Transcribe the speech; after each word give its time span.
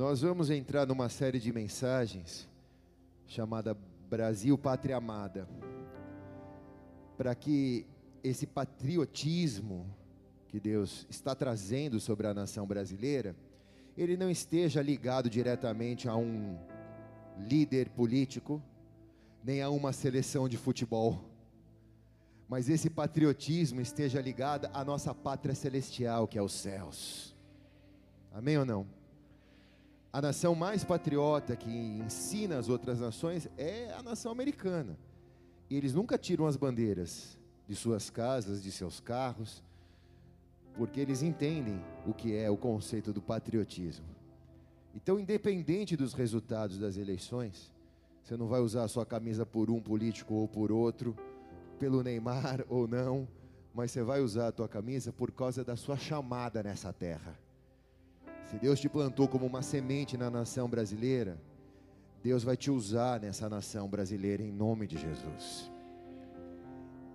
Nós 0.00 0.22
vamos 0.22 0.48
entrar 0.48 0.86
numa 0.86 1.10
série 1.10 1.38
de 1.38 1.52
mensagens 1.52 2.48
chamada 3.26 3.76
Brasil 4.08 4.56
Pátria 4.56 4.96
Amada, 4.96 5.46
para 7.18 7.34
que 7.34 7.86
esse 8.24 8.46
patriotismo 8.46 9.86
que 10.48 10.58
Deus 10.58 11.06
está 11.10 11.34
trazendo 11.34 12.00
sobre 12.00 12.26
a 12.26 12.32
nação 12.32 12.66
brasileira, 12.66 13.36
ele 13.94 14.16
não 14.16 14.30
esteja 14.30 14.80
ligado 14.80 15.28
diretamente 15.28 16.08
a 16.08 16.16
um 16.16 16.58
líder 17.36 17.90
político, 17.90 18.62
nem 19.44 19.60
a 19.60 19.68
uma 19.68 19.92
seleção 19.92 20.48
de 20.48 20.56
futebol, 20.56 21.22
mas 22.48 22.70
esse 22.70 22.88
patriotismo 22.88 23.82
esteja 23.82 24.18
ligado 24.18 24.66
à 24.72 24.82
nossa 24.82 25.14
pátria 25.14 25.54
celestial, 25.54 26.26
que 26.26 26.38
é 26.38 26.42
os 26.42 26.54
céus. 26.54 27.36
Amém 28.32 28.56
ou 28.56 28.64
não? 28.64 28.99
A 30.12 30.20
nação 30.20 30.56
mais 30.56 30.82
patriota 30.82 31.54
que 31.54 31.70
ensina 31.70 32.58
as 32.58 32.68
outras 32.68 32.98
nações 32.98 33.48
é 33.56 33.92
a 33.92 34.02
nação 34.02 34.32
americana. 34.32 34.98
E 35.68 35.76
eles 35.76 35.94
nunca 35.94 36.18
tiram 36.18 36.48
as 36.48 36.56
bandeiras 36.56 37.38
de 37.68 37.76
suas 37.76 38.10
casas, 38.10 38.60
de 38.60 38.72
seus 38.72 38.98
carros, 38.98 39.62
porque 40.74 40.98
eles 40.98 41.22
entendem 41.22 41.80
o 42.04 42.12
que 42.12 42.34
é 42.34 42.50
o 42.50 42.56
conceito 42.56 43.12
do 43.12 43.22
patriotismo. 43.22 44.06
Então, 44.96 45.20
independente 45.20 45.96
dos 45.96 46.12
resultados 46.12 46.76
das 46.76 46.96
eleições, 46.96 47.72
você 48.24 48.36
não 48.36 48.48
vai 48.48 48.60
usar 48.60 48.82
a 48.82 48.88
sua 48.88 49.06
camisa 49.06 49.46
por 49.46 49.70
um 49.70 49.80
político 49.80 50.34
ou 50.34 50.48
por 50.48 50.72
outro, 50.72 51.16
pelo 51.78 52.02
Neymar 52.02 52.64
ou 52.68 52.88
não, 52.88 53.28
mas 53.72 53.92
você 53.92 54.02
vai 54.02 54.20
usar 54.20 54.48
a 54.48 54.52
tua 54.52 54.68
camisa 54.68 55.12
por 55.12 55.30
causa 55.30 55.62
da 55.62 55.76
sua 55.76 55.96
chamada 55.96 56.64
nessa 56.64 56.92
terra. 56.92 57.38
Se 58.50 58.58
Deus 58.58 58.80
te 58.80 58.88
plantou 58.88 59.28
como 59.28 59.46
uma 59.46 59.62
semente 59.62 60.16
na 60.16 60.28
nação 60.28 60.68
brasileira, 60.68 61.40
Deus 62.20 62.42
vai 62.42 62.56
te 62.56 62.68
usar 62.68 63.20
nessa 63.20 63.48
nação 63.48 63.88
brasileira 63.88 64.42
em 64.42 64.50
nome 64.50 64.88
de 64.88 64.98
Jesus. 64.98 65.70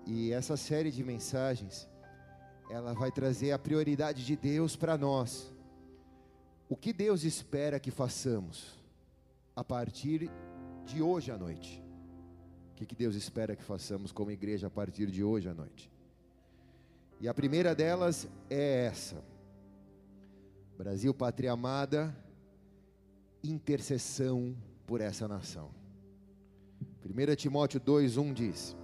E 0.06 0.32
essa 0.32 0.56
série 0.56 0.90
de 0.90 1.04
mensagens, 1.04 1.90
ela 2.70 2.94
vai 2.94 3.12
trazer 3.12 3.52
a 3.52 3.59
prioridade 3.59 4.26
de 4.26 4.34
Deus 4.38 4.78
para 4.78 4.98
nós. 4.98 5.54
O 6.70 6.76
que 6.78 6.94
Deus 6.94 7.26
espera 7.26 7.81
que 7.81 7.92
façamos 7.92 8.80
a 9.54 9.64
partir 9.64 10.31
de 10.86 11.02
hoje 11.02 11.31
à 11.31 11.38
noite? 11.38 11.84
O 12.72 12.76
que, 12.76 12.86
que 12.86 12.96
Deus 12.96 13.14
espera 13.14 13.58
que 13.58 13.64
façamos 13.64 14.09
como 14.09 14.31
igreja 14.31 14.68
a 14.68 14.70
partir 14.72 15.12
de 15.12 15.22
hoje 15.22 15.50
à 15.50 15.54
noite? 15.54 15.92
E 17.20 17.28
a 17.28 17.34
primeira 17.34 17.76
delas 17.76 18.26
é 18.50 18.86
essa 18.86 19.34
Brasil, 20.78 21.14
pátria 21.14 21.54
amada, 21.54 22.16
intercessão 23.42 24.56
por 24.86 25.00
essa 25.00 25.28
nação. 25.28 25.70
1 27.04 27.36
Timóteo 27.36 27.80
2:1 27.80 28.34
diz: 28.34 28.76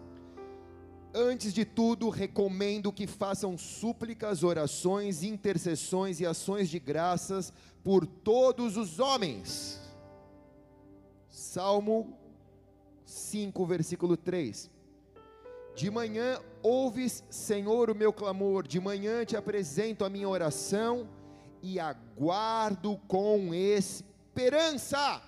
Antes 1.14 1.54
de 1.54 1.66
tudo, 1.66 2.08
recomendo 2.10 2.94
que 2.94 3.06
façam 3.06 3.58
súplicas, 3.58 4.42
orações, 4.42 5.22
intercessões 5.22 6.22
e 6.22 6.26
ações 6.26 6.70
de 6.70 6.80
graças 6.80 7.52
por 7.84 8.06
todos 8.06 8.78
os 8.78 9.00
homens. 9.00 9.82
Salmo 11.28 12.18
5, 13.06 13.66
versículo 13.66 14.16
3. 14.16 14.72
De 15.76 15.92
manhã 15.92 16.40
ouves, 16.64 17.24
Senhor, 17.30 17.90
o 17.90 17.96
meu 17.96 18.14
clamor, 18.14 18.66
de 18.66 18.80
manhã 18.80 19.26
te 19.26 19.36
apresento 19.36 20.06
a 20.06 20.10
minha 20.10 20.30
oração 20.30 21.08
e 21.62 21.80
aguardo 21.80 22.98
com 23.08 23.54
esperança. 23.54 25.22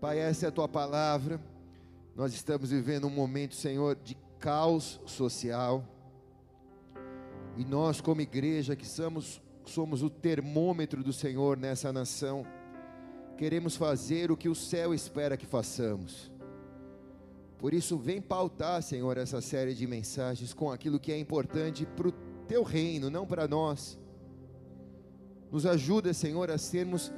Pai, 0.00 0.18
essa 0.18 0.46
é 0.46 0.48
a 0.48 0.52
tua 0.52 0.68
palavra. 0.68 1.40
Nós 2.14 2.32
estamos 2.32 2.70
vivendo 2.70 3.06
um 3.06 3.10
momento, 3.10 3.54
Senhor, 3.54 3.96
de 3.96 4.16
caos 4.38 5.00
social. 5.06 5.84
E 7.56 7.64
nós, 7.64 8.00
como 8.00 8.20
igreja, 8.20 8.76
que 8.76 8.86
somos, 8.86 9.40
somos 9.64 10.02
o 10.02 10.10
termômetro 10.10 11.02
do 11.02 11.12
Senhor 11.12 11.56
nessa 11.56 11.92
nação, 11.92 12.46
queremos 13.36 13.76
fazer 13.76 14.30
o 14.30 14.36
que 14.36 14.48
o 14.48 14.54
céu 14.54 14.94
espera 14.94 15.36
que 15.36 15.46
façamos. 15.46 16.30
Por 17.58 17.72
isso, 17.72 17.96
vem 17.96 18.20
pautar, 18.20 18.82
Senhor, 18.82 19.16
essa 19.16 19.40
série 19.40 19.74
de 19.74 19.86
mensagens 19.86 20.52
com 20.52 20.70
aquilo 20.70 21.00
que 21.00 21.10
é 21.10 21.18
importante 21.18 21.86
para 21.86 22.08
o 22.08 22.12
teu 22.46 22.62
reino, 22.62 23.08
não 23.08 23.26
para 23.26 23.48
nós. 23.48 23.98
Nos 25.50 25.64
ajuda, 25.66 26.12
Senhor, 26.12 26.50
a 26.50 26.58
sermos 26.58 27.12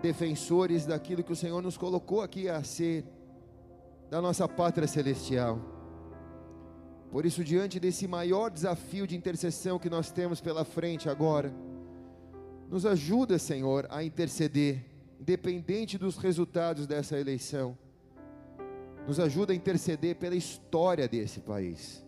defensores 0.00 0.86
daquilo 0.86 1.22
que 1.22 1.32
o 1.32 1.36
Senhor 1.36 1.62
nos 1.62 1.76
colocou 1.76 2.22
aqui 2.22 2.48
a 2.48 2.62
ser, 2.62 3.04
da 4.10 4.22
nossa 4.22 4.48
pátria 4.48 4.86
celestial. 4.86 5.60
Por 7.10 7.24
isso, 7.24 7.42
diante 7.42 7.80
desse 7.80 8.06
maior 8.06 8.50
desafio 8.50 9.06
de 9.06 9.16
intercessão 9.16 9.78
que 9.78 9.90
nós 9.90 10.10
temos 10.10 10.40
pela 10.40 10.64
frente 10.64 11.08
agora, 11.08 11.52
nos 12.70 12.84
ajuda, 12.84 13.38
Senhor, 13.38 13.86
a 13.90 14.04
interceder, 14.04 14.84
independente 15.18 15.96
dos 15.96 16.18
resultados 16.18 16.86
dessa 16.86 17.18
eleição. 17.18 17.76
Nos 19.06 19.18
ajuda 19.18 19.52
a 19.54 19.56
interceder 19.56 20.16
pela 20.16 20.36
história 20.36 21.08
desse 21.08 21.40
país. 21.40 22.04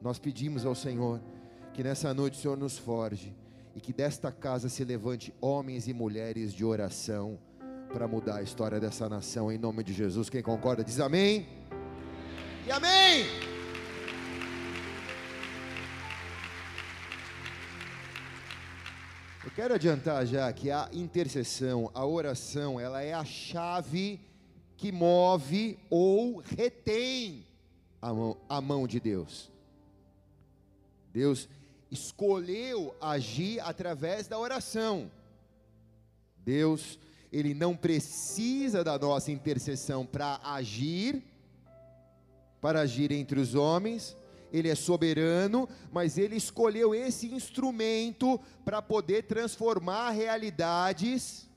Nós 0.00 0.18
pedimos 0.18 0.64
ao 0.64 0.74
Senhor 0.74 1.20
que 1.72 1.82
nessa 1.82 2.12
noite 2.12 2.38
o 2.38 2.40
Senhor 2.40 2.56
nos 2.56 2.78
forge 2.78 3.34
e 3.74 3.80
que 3.80 3.92
desta 3.92 4.32
casa 4.32 4.68
se 4.68 4.84
levante 4.84 5.32
homens 5.40 5.86
e 5.88 5.92
mulheres 5.92 6.52
de 6.52 6.64
oração 6.64 7.38
para 7.92 8.06
mudar 8.06 8.36
a 8.36 8.42
história 8.42 8.80
dessa 8.80 9.08
nação 9.08 9.50
em 9.50 9.58
nome 9.58 9.82
de 9.82 9.92
Jesus. 9.92 10.28
Quem 10.28 10.42
concorda 10.42 10.84
diz 10.84 11.00
amém. 11.00 11.46
E 12.66 12.70
amém. 12.70 13.26
Eu 19.42 19.50
quero 19.52 19.74
adiantar 19.74 20.26
já 20.26 20.52
que 20.52 20.70
a 20.70 20.88
intercessão, 20.92 21.90
a 21.94 22.04
oração, 22.04 22.78
ela 22.78 23.02
é 23.02 23.14
a 23.14 23.24
chave 23.24 24.20
que 24.76 24.92
move 24.92 25.78
ou 25.88 26.38
retém 26.38 27.46
a 28.00 28.12
mão, 28.12 28.36
a 28.48 28.60
mão 28.60 28.86
de 28.86 29.00
Deus. 29.00 29.50
Deus 31.12 31.48
escolheu 31.90 32.94
agir 33.00 33.60
através 33.60 34.28
da 34.28 34.38
oração. 34.38 35.10
Deus, 36.38 36.98
ele 37.32 37.52
não 37.52 37.76
precisa 37.76 38.84
da 38.84 38.98
nossa 38.98 39.32
intercessão 39.32 40.06
para 40.06 40.40
agir, 40.42 41.22
para 42.60 42.80
agir 42.80 43.10
entre 43.10 43.40
os 43.40 43.54
homens. 43.54 44.16
Ele 44.52 44.68
é 44.68 44.74
soberano, 44.74 45.68
mas 45.92 46.18
ele 46.18 46.36
escolheu 46.36 46.94
esse 46.94 47.32
instrumento 47.32 48.40
para 48.64 48.80
poder 48.80 49.24
transformar 49.24 50.10
realidades 50.10 51.48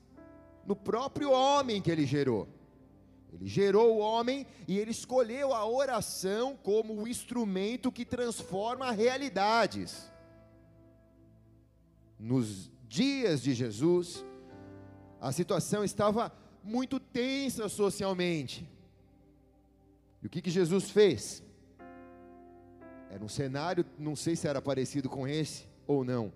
no 0.66 0.76
próprio 0.76 1.30
homem 1.30 1.82
que 1.82 1.90
ele 1.90 2.06
gerou. 2.06 2.48
Ele 3.32 3.48
gerou 3.48 3.96
o 3.96 3.98
homem 3.98 4.46
e 4.68 4.78
ele 4.78 4.92
escolheu 4.92 5.52
a 5.52 5.66
oração 5.66 6.56
como 6.62 6.94
o 6.94 7.08
instrumento 7.08 7.90
que 7.90 8.04
transforma 8.04 8.92
realidades 8.92 10.13
nos 12.18 12.70
dias 12.88 13.42
de 13.42 13.54
Jesus, 13.54 14.24
a 15.20 15.32
situação 15.32 15.82
estava 15.82 16.32
muito 16.62 16.98
tensa 17.00 17.68
socialmente. 17.68 18.68
E 20.22 20.26
o 20.26 20.30
que, 20.30 20.40
que 20.40 20.50
Jesus 20.50 20.90
fez? 20.90 21.42
Era 23.10 23.24
um 23.24 23.28
cenário, 23.28 23.84
não 23.98 24.16
sei 24.16 24.34
se 24.36 24.48
era 24.48 24.60
parecido 24.60 25.08
com 25.08 25.28
esse 25.28 25.66
ou 25.86 26.04
não, 26.04 26.32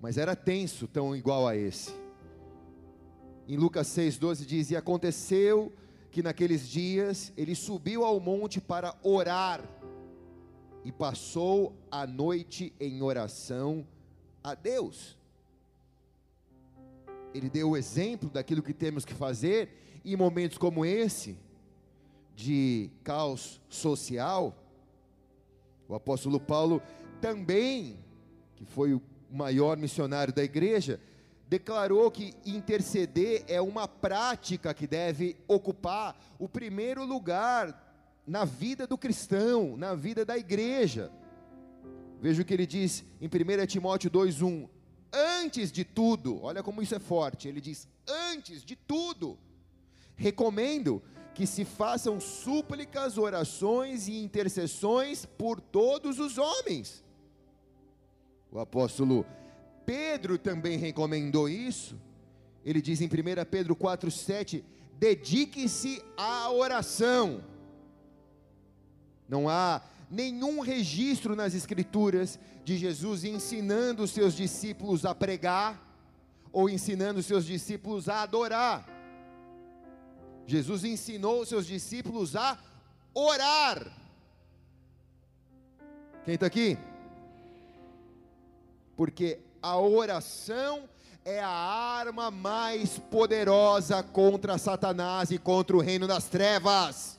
mas 0.00 0.18
era 0.18 0.36
tenso, 0.36 0.86
tão 0.86 1.14
igual 1.14 1.46
a 1.46 1.56
esse. 1.56 1.92
Em 3.46 3.56
Lucas 3.56 3.88
6,12 3.88 4.44
diz: 4.44 4.70
E 4.70 4.76
aconteceu 4.76 5.72
que 6.10 6.22
naqueles 6.22 6.68
dias 6.68 7.32
ele 7.36 7.54
subiu 7.54 8.04
ao 8.04 8.20
monte 8.20 8.60
para 8.60 8.94
orar, 9.02 9.62
e 10.84 10.92
passou 10.92 11.74
a 11.90 12.06
noite 12.06 12.72
em 12.78 13.02
oração 13.02 13.86
a 14.42 14.54
Deus. 14.54 15.16
Ele 17.34 17.48
deu 17.48 17.70
o 17.70 17.76
exemplo 17.76 18.30
daquilo 18.30 18.62
que 18.62 18.72
temos 18.72 19.04
que 19.04 19.14
fazer 19.14 20.00
em 20.04 20.16
momentos 20.16 20.56
como 20.58 20.84
esse, 20.84 21.38
de 22.34 22.90
caos 23.04 23.60
social. 23.68 24.56
O 25.88 25.94
apóstolo 25.94 26.40
Paulo 26.40 26.80
também, 27.20 27.98
que 28.56 28.64
foi 28.64 28.94
o 28.94 29.02
maior 29.30 29.76
missionário 29.76 30.32
da 30.32 30.42
igreja, 30.42 31.00
declarou 31.48 32.10
que 32.10 32.34
interceder 32.44 33.44
é 33.48 33.60
uma 33.60 33.88
prática 33.88 34.74
que 34.74 34.86
deve 34.86 35.36
ocupar 35.46 36.16
o 36.38 36.48
primeiro 36.48 37.04
lugar 37.04 37.86
na 38.26 38.44
vida 38.44 38.86
do 38.86 38.98
cristão, 38.98 39.76
na 39.76 39.94
vida 39.94 40.24
da 40.24 40.36
igreja. 40.36 41.10
Veja 42.20 42.42
o 42.42 42.44
que 42.44 42.52
ele 42.52 42.66
diz 42.66 43.04
em 43.20 43.26
1 43.26 43.66
Timóteo 43.66 44.10
2,1: 44.10 44.68
Antes 45.12 45.70
de 45.70 45.84
tudo, 45.84 46.42
olha 46.42 46.62
como 46.62 46.82
isso 46.82 46.94
é 46.94 46.98
forte, 46.98 47.48
ele 47.48 47.60
diz: 47.60 47.88
Antes 48.06 48.64
de 48.64 48.74
tudo, 48.76 49.38
recomendo 50.16 51.02
que 51.34 51.46
se 51.46 51.64
façam 51.64 52.20
súplicas, 52.20 53.16
orações 53.16 54.08
e 54.08 54.18
intercessões 54.18 55.24
por 55.24 55.60
todos 55.60 56.18
os 56.18 56.36
homens. 56.36 57.04
O 58.50 58.58
apóstolo 58.58 59.24
Pedro 59.86 60.36
também 60.36 60.76
recomendou 60.76 61.48
isso. 61.48 61.96
Ele 62.64 62.82
diz 62.82 63.00
em 63.00 63.06
1 63.06 63.10
Pedro 63.50 63.76
4,7: 63.76 64.64
dedique-se 64.98 66.02
à 66.16 66.50
oração. 66.50 67.44
Não 69.28 69.48
há 69.48 69.80
nenhum 70.10 70.60
registro 70.60 71.36
nas 71.36 71.54
Escrituras 71.54 72.38
de 72.64 72.76
Jesus 72.76 73.24
ensinando 73.24 74.02
os 74.02 74.10
seus 74.10 74.34
discípulos 74.34 75.04
a 75.04 75.14
pregar 75.14 75.86
ou 76.52 76.68
ensinando 76.68 77.20
os 77.20 77.26
seus 77.26 77.44
discípulos 77.44 78.08
a 78.08 78.22
adorar. 78.22 78.88
Jesus 80.46 80.84
ensinou 80.84 81.42
os 81.42 81.48
seus 81.48 81.66
discípulos 81.66 82.34
a 82.34 82.58
orar. 83.12 83.86
Quem 86.24 86.34
está 86.34 86.46
aqui? 86.46 86.78
Porque 88.96 89.40
a 89.62 89.78
oração 89.78 90.88
é 91.24 91.40
a 91.40 91.48
arma 91.48 92.30
mais 92.30 92.98
poderosa 92.98 94.02
contra 94.02 94.56
Satanás 94.56 95.30
e 95.30 95.38
contra 95.38 95.76
o 95.76 95.80
reino 95.80 96.06
das 96.06 96.24
trevas. 96.24 97.17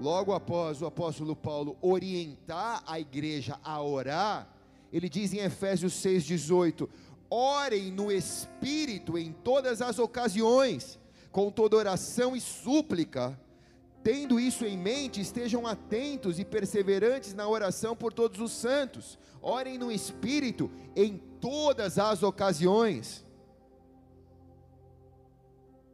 Logo 0.00 0.32
após 0.32 0.80
o 0.80 0.86
apóstolo 0.86 1.34
Paulo 1.34 1.76
orientar 1.80 2.82
a 2.86 2.98
igreja 2.98 3.58
a 3.62 3.82
orar, 3.82 4.48
ele 4.92 5.08
diz 5.08 5.32
em 5.32 5.38
Efésios 5.38 5.92
6,18: 5.94 6.88
orem 7.28 7.90
no 7.90 8.10
Espírito 8.10 9.18
em 9.18 9.32
todas 9.32 9.82
as 9.82 9.98
ocasiões, 9.98 10.98
com 11.30 11.50
toda 11.50 11.76
oração 11.76 12.34
e 12.34 12.40
súplica. 12.40 13.38
Tendo 14.02 14.40
isso 14.40 14.64
em 14.64 14.78
mente, 14.78 15.20
estejam 15.20 15.66
atentos 15.66 16.38
e 16.38 16.44
perseverantes 16.44 17.34
na 17.34 17.46
oração 17.46 17.94
por 17.94 18.12
todos 18.12 18.40
os 18.40 18.52
santos. 18.52 19.18
Orem 19.42 19.76
no 19.76 19.90
Espírito 19.90 20.70
em 20.96 21.18
todas 21.40 21.98
as 21.98 22.22
ocasiões. 22.22 23.24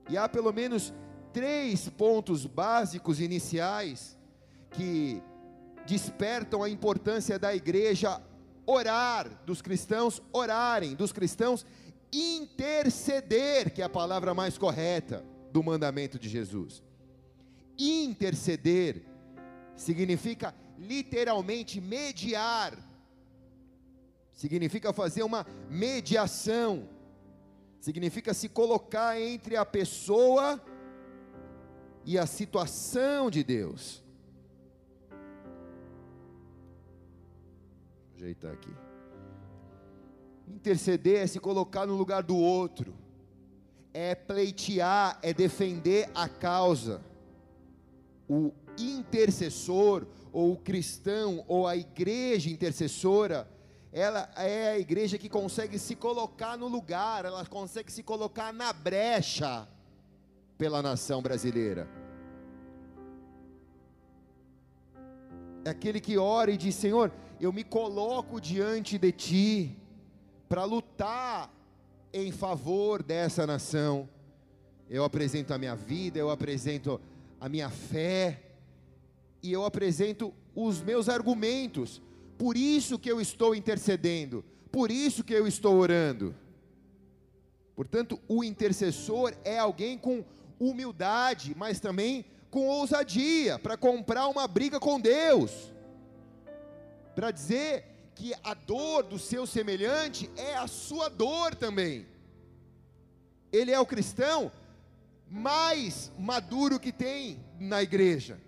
E 0.08 0.16
há 0.18 0.28
pelo 0.28 0.52
menos 0.52 0.92
três 1.34 1.88
pontos 1.88 2.46
básicos 2.46 3.20
iniciais 3.20 4.16
que 4.70 5.20
despertam 5.84 6.62
a 6.62 6.70
importância 6.70 7.38
da 7.38 7.54
igreja 7.54 8.22
orar, 8.64 9.28
dos 9.44 9.60
cristãos 9.60 10.22
orarem, 10.32 10.94
dos 10.94 11.12
cristãos 11.12 11.66
interceder, 12.12 13.74
que 13.74 13.82
é 13.82 13.84
a 13.84 13.88
palavra 13.88 14.32
mais 14.32 14.56
correta 14.56 15.24
do 15.50 15.60
mandamento 15.60 16.20
de 16.20 16.28
Jesus. 16.28 16.84
Interceder 17.76 19.02
significa 19.74 20.54
literalmente 20.78 21.80
mediar, 21.80 22.78
significa 24.32 24.92
fazer 24.92 25.24
uma 25.24 25.44
mediação, 25.68 26.88
significa 27.80 28.32
se 28.32 28.48
colocar 28.48 29.20
entre 29.20 29.56
a 29.56 29.66
pessoa 29.66 30.62
e 32.06 32.18
a 32.18 32.26
situação 32.26 33.30
de 33.30 33.42
Deus. 33.42 34.02
Vou 38.10 38.16
ajeitar 38.16 38.52
aqui. 38.52 38.70
Interceder 40.46 41.22
é 41.22 41.26
se 41.26 41.40
colocar 41.40 41.86
no 41.86 41.94
lugar 41.94 42.22
do 42.22 42.36
outro, 42.36 42.94
é 43.92 44.14
pleitear, 44.14 45.18
é 45.22 45.32
defender 45.32 46.10
a 46.14 46.28
causa. 46.28 47.02
O 48.28 48.52
intercessor, 48.78 50.06
ou 50.32 50.52
o 50.52 50.56
cristão, 50.56 51.44
ou 51.48 51.66
a 51.66 51.76
igreja 51.76 52.50
intercessora, 52.50 53.48
ela 53.92 54.28
é 54.36 54.72
a 54.72 54.78
igreja 54.78 55.16
que 55.16 55.28
consegue 55.28 55.78
se 55.78 55.94
colocar 55.94 56.56
no 56.58 56.66
lugar, 56.66 57.24
ela 57.24 57.46
consegue 57.46 57.92
se 57.92 58.02
colocar 58.02 58.52
na 58.52 58.72
brecha 58.72 59.68
pela 60.64 60.80
nação 60.80 61.20
brasileira. 61.20 61.86
É 65.62 65.68
aquele 65.68 66.00
que 66.00 66.16
ora 66.16 66.50
e 66.50 66.56
diz: 66.56 66.74
Senhor, 66.74 67.12
eu 67.38 67.52
me 67.52 67.62
coloco 67.62 68.40
diante 68.40 68.96
de 68.96 69.12
Ti 69.12 69.76
para 70.48 70.64
lutar 70.64 71.52
em 72.14 72.32
favor 72.32 73.02
dessa 73.02 73.46
nação. 73.46 74.08
Eu 74.88 75.04
apresento 75.04 75.52
a 75.52 75.58
minha 75.58 75.76
vida, 75.76 76.18
eu 76.18 76.30
apresento 76.30 76.98
a 77.38 77.46
minha 77.46 77.68
fé, 77.68 78.40
e 79.42 79.52
eu 79.52 79.66
apresento 79.66 80.32
os 80.54 80.80
meus 80.80 81.10
argumentos. 81.10 82.00
Por 82.38 82.56
isso 82.56 82.98
que 82.98 83.12
eu 83.12 83.20
estou 83.20 83.54
intercedendo, 83.54 84.42
por 84.72 84.90
isso 84.90 85.22
que 85.22 85.34
eu 85.34 85.46
estou 85.46 85.74
orando. 85.74 86.34
Portanto, 87.76 88.18
o 88.26 88.42
intercessor 88.42 89.34
é 89.44 89.58
alguém 89.58 89.98
com 89.98 90.24
humildade, 90.58 91.54
mas 91.56 91.80
também 91.80 92.24
com 92.50 92.68
ousadia, 92.68 93.58
para 93.58 93.76
comprar 93.76 94.28
uma 94.28 94.46
briga 94.46 94.78
com 94.78 95.00
Deus, 95.00 95.72
para 97.14 97.30
dizer 97.30 97.84
que 98.14 98.32
a 98.44 98.54
dor 98.54 99.02
do 99.02 99.18
seu 99.18 99.46
semelhante 99.46 100.30
é 100.36 100.54
a 100.54 100.68
sua 100.68 101.08
dor 101.08 101.54
também. 101.54 102.06
Ele 103.52 103.72
é 103.72 103.80
o 103.80 103.86
cristão 103.86 104.52
mais 105.28 106.12
maduro 106.16 106.78
que 106.78 106.92
tem 106.92 107.44
na 107.58 107.82
igreja. 107.82 108.38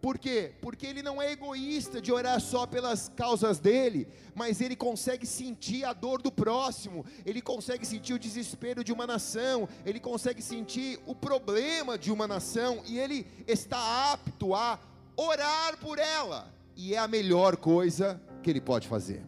Por 0.00 0.16
quê? 0.16 0.52
Porque 0.60 0.86
ele 0.86 1.02
não 1.02 1.20
é 1.20 1.32
egoísta 1.32 2.00
de 2.00 2.12
orar 2.12 2.40
só 2.40 2.66
pelas 2.66 3.08
causas 3.08 3.58
dele, 3.58 4.06
mas 4.32 4.60
ele 4.60 4.76
consegue 4.76 5.26
sentir 5.26 5.84
a 5.84 5.92
dor 5.92 6.22
do 6.22 6.30
próximo, 6.30 7.04
ele 7.26 7.42
consegue 7.42 7.84
sentir 7.84 8.14
o 8.14 8.18
desespero 8.18 8.84
de 8.84 8.92
uma 8.92 9.06
nação, 9.06 9.68
ele 9.84 9.98
consegue 9.98 10.40
sentir 10.40 11.00
o 11.04 11.16
problema 11.16 11.98
de 11.98 12.12
uma 12.12 12.28
nação 12.28 12.80
e 12.86 12.96
ele 12.98 13.26
está 13.46 14.12
apto 14.12 14.54
a 14.54 14.78
orar 15.16 15.76
por 15.78 15.98
ela, 15.98 16.54
e 16.76 16.94
é 16.94 16.98
a 16.98 17.08
melhor 17.08 17.56
coisa 17.56 18.22
que 18.40 18.48
ele 18.48 18.60
pode 18.60 18.86
fazer. 18.86 19.24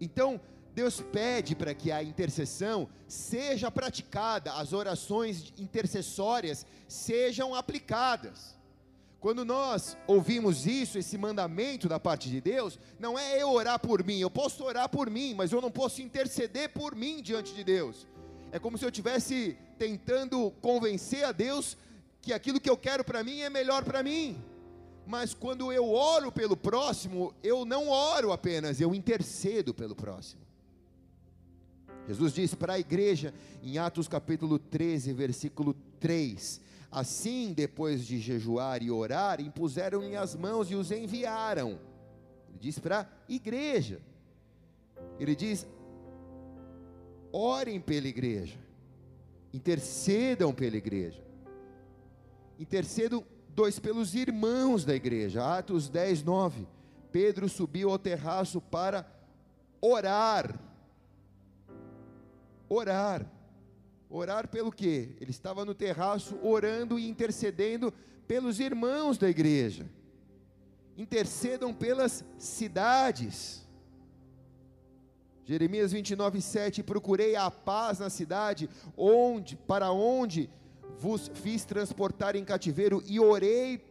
Então, 0.00 0.40
Deus 0.74 1.00
pede 1.00 1.54
para 1.54 1.74
que 1.74 1.92
a 1.92 2.02
intercessão 2.02 2.88
seja 3.06 3.70
praticada, 3.70 4.54
as 4.54 4.72
orações 4.72 5.52
intercessórias 5.58 6.66
sejam 6.88 7.54
aplicadas. 7.54 8.56
Quando 9.20 9.44
nós 9.44 9.96
ouvimos 10.06 10.66
isso, 10.66 10.98
esse 10.98 11.16
mandamento 11.16 11.88
da 11.88 12.00
parte 12.00 12.28
de 12.28 12.40
Deus, 12.40 12.78
não 12.98 13.18
é 13.18 13.40
eu 13.40 13.50
orar 13.50 13.78
por 13.78 14.02
mim, 14.02 14.18
eu 14.18 14.30
posso 14.30 14.64
orar 14.64 14.88
por 14.88 15.08
mim, 15.08 15.34
mas 15.34 15.52
eu 15.52 15.60
não 15.60 15.70
posso 15.70 16.02
interceder 16.02 16.70
por 16.70 16.96
mim 16.96 17.22
diante 17.22 17.54
de 17.54 17.62
Deus. 17.62 18.06
É 18.50 18.58
como 18.58 18.76
se 18.76 18.84
eu 18.84 18.88
estivesse 18.88 19.56
tentando 19.78 20.50
convencer 20.60 21.24
a 21.24 21.32
Deus 21.32 21.76
que 22.20 22.32
aquilo 22.32 22.60
que 22.60 22.68
eu 22.68 22.76
quero 22.76 23.04
para 23.04 23.22
mim 23.22 23.40
é 23.40 23.50
melhor 23.50 23.84
para 23.84 24.02
mim. 24.02 24.42
Mas 25.06 25.34
quando 25.34 25.72
eu 25.72 25.92
oro 25.92 26.32
pelo 26.32 26.56
próximo, 26.56 27.34
eu 27.42 27.64
não 27.64 27.88
oro 27.88 28.32
apenas, 28.32 28.80
eu 28.80 28.94
intercedo 28.94 29.74
pelo 29.74 29.94
próximo. 29.94 30.42
Jesus 32.06 32.32
disse 32.32 32.56
para 32.56 32.74
a 32.74 32.78
igreja 32.78 33.32
em 33.62 33.78
Atos 33.78 34.08
capítulo 34.08 34.58
13, 34.58 35.12
versículo 35.12 35.74
3: 36.00 36.60
Assim, 36.90 37.52
depois 37.52 38.04
de 38.04 38.18
jejuar 38.18 38.82
e 38.82 38.90
orar, 38.90 39.40
impuseram-lhe 39.40 40.16
as 40.16 40.34
mãos 40.34 40.70
e 40.70 40.74
os 40.74 40.90
enviaram. 40.90 41.78
Ele 42.48 42.58
diz 42.60 42.78
para 42.78 43.00
a 43.00 43.06
igreja. 43.32 44.00
Ele 45.18 45.34
diz: 45.34 45.66
orem 47.30 47.80
pela 47.80 48.08
igreja, 48.08 48.58
intercedam 49.54 50.52
pela 50.52 50.76
igreja, 50.76 51.24
intercedam 52.58 53.24
dois 53.48 53.78
pelos 53.78 54.14
irmãos 54.14 54.84
da 54.84 54.94
igreja. 54.94 55.56
Atos 55.56 55.88
10, 55.88 56.24
9. 56.24 56.66
Pedro 57.12 57.48
subiu 57.48 57.90
ao 57.90 57.98
terraço 57.98 58.60
para 58.60 59.06
orar 59.80 60.71
orar. 62.72 63.26
Orar 64.08 64.48
pelo 64.48 64.70
quê? 64.70 65.16
Ele 65.20 65.30
estava 65.30 65.64
no 65.64 65.74
terraço 65.74 66.38
orando 66.42 66.98
e 66.98 67.08
intercedendo 67.08 67.92
pelos 68.26 68.60
irmãos 68.60 69.18
da 69.18 69.28
igreja. 69.28 69.86
Intercedam 70.96 71.72
pelas 71.72 72.24
cidades. 72.38 73.66
Jeremias 75.44 75.92
29, 75.92 76.40
7: 76.40 76.82
Procurei 76.82 77.34
a 77.34 77.50
paz 77.50 77.98
na 77.98 78.10
cidade, 78.10 78.68
onde, 78.96 79.56
para 79.56 79.90
onde 79.90 80.50
vos 80.98 81.30
fiz 81.34 81.64
transportar 81.64 82.36
em 82.36 82.44
cativeiro 82.44 83.02
e 83.06 83.18
orei 83.18 83.82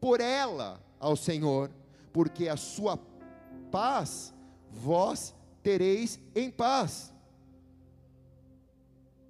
por 0.00 0.20
ela 0.20 0.82
ao 0.98 1.16
Senhor, 1.16 1.70
porque 2.12 2.48
a 2.48 2.56
sua 2.56 2.98
paz 3.70 4.34
vós 4.68 5.34
tereis 5.62 6.18
em 6.34 6.50
paz. 6.50 7.13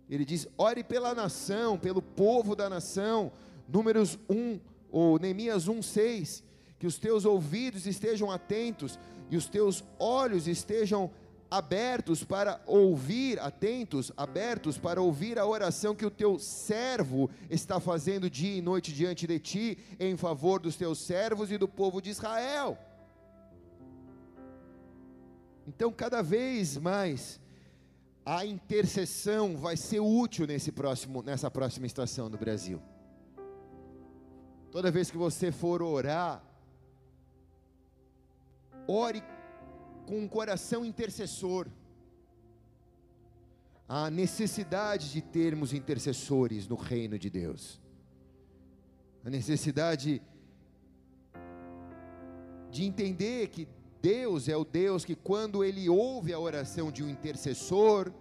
Ele 0.09 0.25
diz: 0.25 0.47
ore 0.59 0.85
pela 0.85 1.15
nação, 1.15 1.79
pelo 1.79 2.03
povo 2.03 2.55
da 2.55 2.69
nação. 2.69 3.33
Números 3.69 4.19
1, 4.29 4.61
ou 4.91 5.19
Neemias 5.19 5.69
1, 5.69 5.83
6. 5.83 6.45
Que 6.79 6.87
os 6.87 6.99
teus 6.99 7.25
ouvidos 7.25 7.87
estejam 7.87 8.31
atentos 8.31 8.99
e 9.31 9.37
os 9.37 9.49
teus 9.49 9.83
olhos 9.99 10.47
estejam 10.47 11.11
abertos 11.51 12.25
para 12.25 12.61
ouvir, 12.67 13.39
atentos, 13.39 14.11
abertos 14.17 14.77
para 14.77 15.01
ouvir 15.01 15.39
a 15.39 15.47
oração 15.47 15.95
que 15.95 16.05
o 16.05 16.11
teu 16.11 16.39
servo 16.39 17.31
está 17.49 17.79
fazendo 17.79 18.29
dia 18.29 18.57
e 18.57 18.63
noite 18.63 18.93
diante 18.93 19.27
de 19.27 19.39
ti, 19.39 19.79
em 20.01 20.17
favor 20.17 20.61
dos 20.61 20.75
teus 20.75 20.99
servos 20.99 21.53
e 21.53 21.59
do 21.59 21.69
povo 21.69 22.03
de 22.03 22.11
Israel. 22.11 22.77
Então, 25.67 25.93
cada 25.93 26.23
vez 26.23 26.77
mais, 26.77 27.41
a 28.25 28.45
intercessão 28.47 29.57
vai 29.57 29.77
ser 29.77 30.01
útil 30.01 30.47
nesse 30.47 30.73
próximo, 30.73 31.23
nessa 31.23 31.51
próxima 31.51 31.87
estação 31.87 32.29
no 32.29 32.39
Brasil. 32.39 32.81
Toda 34.71 34.91
vez 34.91 35.11
que 35.11 35.17
você 35.17 35.53
for 35.53 35.83
orar, 35.83 36.43
ore 38.89 39.23
com 40.07 40.19
um 40.19 40.29
coração 40.29 40.85
intercessor. 40.85 41.69
Há 43.87 44.11
necessidade 44.11 45.13
de 45.13 45.21
termos 45.21 45.75
intercessores 45.75 46.67
no 46.67 46.77
reino 46.77 47.19
de 47.19 47.29
Deus. 47.29 47.81
A 49.23 49.29
necessidade 49.29 50.23
de 52.71 52.85
entender 52.85 53.49
que 53.49 53.69
Deus 54.05 54.51
é 54.51 54.57
o 54.57 54.67
Deus 54.67 55.03
que, 55.03 55.15
quando 55.15 55.65
Ele 55.65 55.89
ouve 55.89 56.31
a 56.35 56.39
oração 56.39 56.93
de 56.93 57.03
um 57.03 57.09
intercessor, 57.09 58.13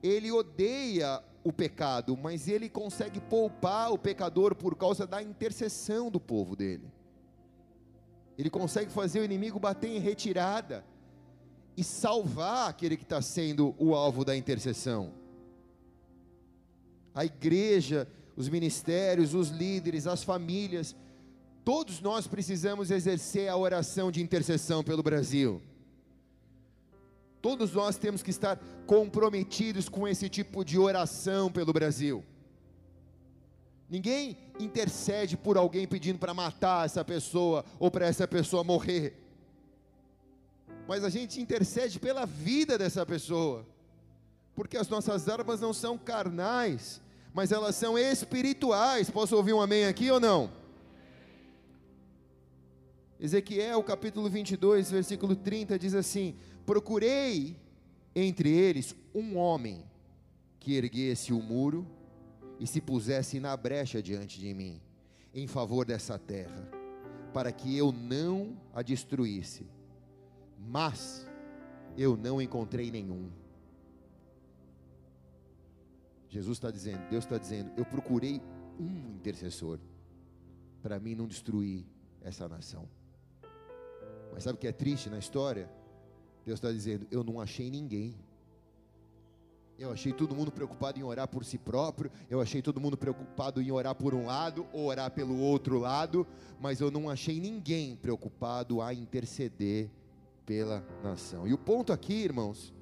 Ele 0.00 0.30
odeia 0.30 1.20
o 1.42 1.52
pecado, 1.52 2.16
mas 2.16 2.46
Ele 2.46 2.68
consegue 2.68 3.20
poupar 3.20 3.90
o 3.90 3.98
pecador 3.98 4.54
por 4.54 4.76
causa 4.76 5.04
da 5.04 5.20
intercessão 5.20 6.12
do 6.12 6.20
povo 6.20 6.54
dele. 6.54 6.88
Ele 8.38 8.48
consegue 8.48 8.92
fazer 8.92 9.18
o 9.18 9.24
inimigo 9.24 9.58
bater 9.58 9.90
em 9.90 9.98
retirada 9.98 10.84
e 11.76 11.82
salvar 11.82 12.70
aquele 12.70 12.96
que 12.96 13.02
está 13.02 13.20
sendo 13.20 13.74
o 13.80 13.96
alvo 13.96 14.24
da 14.24 14.36
intercessão. 14.36 15.12
A 17.12 17.24
igreja, 17.24 18.06
os 18.36 18.48
ministérios, 18.48 19.34
os 19.34 19.48
líderes, 19.48 20.06
as 20.06 20.22
famílias, 20.22 20.94
Todos 21.66 22.00
nós 22.00 22.28
precisamos 22.28 22.92
exercer 22.92 23.48
a 23.48 23.56
oração 23.56 24.12
de 24.12 24.22
intercessão 24.22 24.84
pelo 24.84 25.02
Brasil. 25.02 25.60
Todos 27.42 27.72
nós 27.72 27.96
temos 27.96 28.22
que 28.22 28.30
estar 28.30 28.56
comprometidos 28.86 29.88
com 29.88 30.06
esse 30.06 30.28
tipo 30.28 30.64
de 30.64 30.78
oração 30.78 31.50
pelo 31.50 31.72
Brasil. 31.72 32.24
Ninguém 33.90 34.38
intercede 34.60 35.36
por 35.36 35.56
alguém 35.56 35.88
pedindo 35.88 36.20
para 36.20 36.32
matar 36.32 36.86
essa 36.86 37.04
pessoa 37.04 37.64
ou 37.80 37.90
para 37.90 38.06
essa 38.06 38.28
pessoa 38.28 38.62
morrer. 38.62 39.20
Mas 40.86 41.02
a 41.02 41.08
gente 41.08 41.40
intercede 41.40 41.98
pela 41.98 42.24
vida 42.26 42.78
dessa 42.78 43.04
pessoa. 43.04 43.66
Porque 44.54 44.76
as 44.76 44.88
nossas 44.88 45.28
armas 45.28 45.60
não 45.60 45.72
são 45.72 45.98
carnais, 45.98 47.02
mas 47.34 47.50
elas 47.50 47.74
são 47.74 47.98
espirituais. 47.98 49.10
Posso 49.10 49.34
ouvir 49.34 49.52
um 49.52 49.60
amém 49.60 49.84
aqui 49.86 50.08
ou 50.12 50.20
não? 50.20 50.64
Ezequiel 53.18 53.82
capítulo 53.82 54.28
22, 54.28 54.90
versículo 54.90 55.34
30 55.34 55.78
diz 55.78 55.94
assim: 55.94 56.36
Procurei 56.66 57.56
entre 58.14 58.50
eles 58.50 58.94
um 59.14 59.36
homem 59.38 59.84
que 60.60 60.74
erguesse 60.74 61.32
o 61.32 61.40
muro 61.40 61.86
e 62.60 62.66
se 62.66 62.80
pusesse 62.80 63.40
na 63.40 63.56
brecha 63.56 64.02
diante 64.02 64.38
de 64.38 64.52
mim, 64.52 64.80
em 65.32 65.46
favor 65.46 65.86
dessa 65.86 66.18
terra, 66.18 66.68
para 67.32 67.50
que 67.52 67.76
eu 67.76 67.90
não 67.90 68.56
a 68.74 68.82
destruísse. 68.82 69.66
Mas 70.58 71.26
eu 71.96 72.16
não 72.16 72.40
encontrei 72.40 72.90
nenhum. 72.90 73.30
Jesus 76.28 76.58
está 76.58 76.70
dizendo, 76.70 77.08
Deus 77.08 77.24
está 77.24 77.38
dizendo, 77.38 77.70
eu 77.78 77.84
procurei 77.86 78.42
um 78.78 79.14
intercessor 79.14 79.78
para 80.82 81.00
mim 81.00 81.14
não 81.14 81.26
destruir 81.26 81.86
essa 82.20 82.46
nação. 82.48 82.86
Mas 84.36 84.44
sabe 84.44 84.56
o 84.56 84.60
que 84.60 84.68
é 84.68 84.72
triste 84.72 85.08
na 85.08 85.18
história? 85.18 85.66
Deus 86.44 86.58
está 86.58 86.70
dizendo: 86.70 87.06
Eu 87.10 87.24
não 87.24 87.40
achei 87.40 87.70
ninguém. 87.70 88.14
Eu 89.78 89.90
achei 89.90 90.12
todo 90.12 90.36
mundo 90.36 90.52
preocupado 90.52 90.98
em 90.98 91.02
orar 91.02 91.26
por 91.26 91.42
si 91.42 91.56
próprio, 91.56 92.10
eu 92.28 92.40
achei 92.40 92.60
todo 92.60 92.78
mundo 92.78 92.98
preocupado 92.98 93.62
em 93.62 93.70
orar 93.70 93.94
por 93.94 94.14
um 94.14 94.26
lado 94.26 94.66
ou 94.74 94.86
orar 94.86 95.10
pelo 95.10 95.38
outro 95.38 95.78
lado, 95.78 96.26
mas 96.60 96.80
eu 96.80 96.90
não 96.90 97.08
achei 97.08 97.40
ninguém 97.40 97.96
preocupado 97.96 98.82
a 98.82 98.92
interceder 98.92 99.90
pela 100.44 100.84
nação. 101.02 101.46
E 101.46 101.54
o 101.54 101.58
ponto 101.58 101.90
aqui, 101.90 102.14
irmãos, 102.14 102.74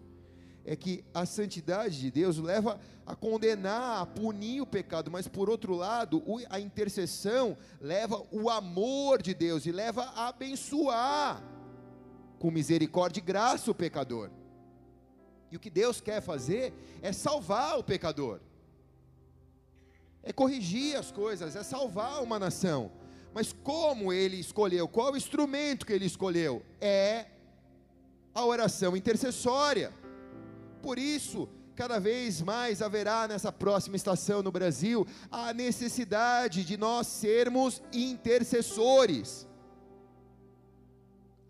é 0.64 0.74
que 0.74 1.04
a 1.12 1.26
santidade 1.26 2.00
de 2.00 2.10
Deus 2.10 2.38
leva 2.38 2.80
a 3.06 3.14
condenar, 3.14 4.00
a 4.00 4.06
punir 4.06 4.62
o 4.62 4.66
pecado, 4.66 5.10
mas 5.10 5.28
por 5.28 5.50
outro 5.50 5.74
lado, 5.74 6.22
a 6.48 6.58
intercessão 6.58 7.56
leva 7.80 8.22
o 8.32 8.48
amor 8.48 9.20
de 9.20 9.34
Deus 9.34 9.66
e 9.66 9.72
leva 9.72 10.04
a 10.14 10.28
abençoar 10.28 11.42
com 12.38 12.50
misericórdia 12.50 13.20
e 13.20 13.24
graça 13.24 13.70
o 13.70 13.74
pecador. 13.74 14.30
E 15.50 15.56
o 15.56 15.60
que 15.60 15.70
Deus 15.70 16.00
quer 16.00 16.22
fazer 16.22 16.72
é 17.02 17.12
salvar 17.12 17.78
o 17.78 17.84
pecador, 17.84 18.40
é 20.22 20.32
corrigir 20.32 20.96
as 20.96 21.12
coisas, 21.12 21.54
é 21.54 21.62
salvar 21.62 22.22
uma 22.22 22.38
nação. 22.38 22.90
Mas 23.34 23.52
como 23.52 24.12
ele 24.12 24.38
escolheu, 24.38 24.88
qual 24.88 25.12
o 25.12 25.16
instrumento 25.16 25.84
que 25.84 25.92
ele 25.92 26.06
escolheu? 26.06 26.62
É 26.80 27.26
a 28.34 28.44
oração 28.44 28.96
intercessória. 28.96 29.92
Por 30.84 30.98
isso, 30.98 31.48
cada 31.74 31.98
vez 31.98 32.42
mais 32.42 32.82
haverá 32.82 33.26
nessa 33.26 33.50
próxima 33.50 33.96
estação 33.96 34.42
no 34.42 34.52
Brasil 34.52 35.06
a 35.30 35.50
necessidade 35.50 36.62
de 36.62 36.76
nós 36.76 37.06
sermos 37.06 37.82
intercessores. 37.90 39.48